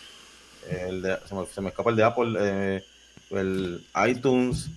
[0.67, 2.83] se, me, se me escapa el de Apple, eh,
[3.31, 4.67] el iTunes,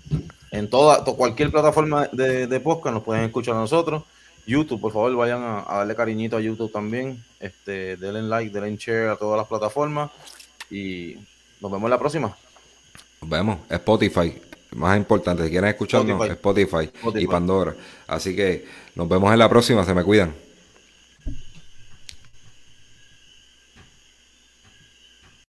[0.52, 4.04] en toda, to- cualquier plataforma de, podcast nos pueden escuchar a nosotros.
[4.46, 8.76] YouTube, por favor, vayan a, a darle cariñito a YouTube también, este, denle like, denle
[8.76, 10.12] share a todas las plataformas
[10.70, 11.16] y
[11.60, 12.36] nos vemos la próxima.
[13.20, 13.58] Nos vemos.
[13.68, 14.34] Spotify.
[14.72, 16.84] Más importante, si quieren escucharnos, Spotify.
[16.84, 17.24] Spotify, Spotify.
[17.24, 17.74] y Pandora.
[18.06, 19.84] Así que nos vemos en la próxima.
[19.84, 20.34] Se me cuidan.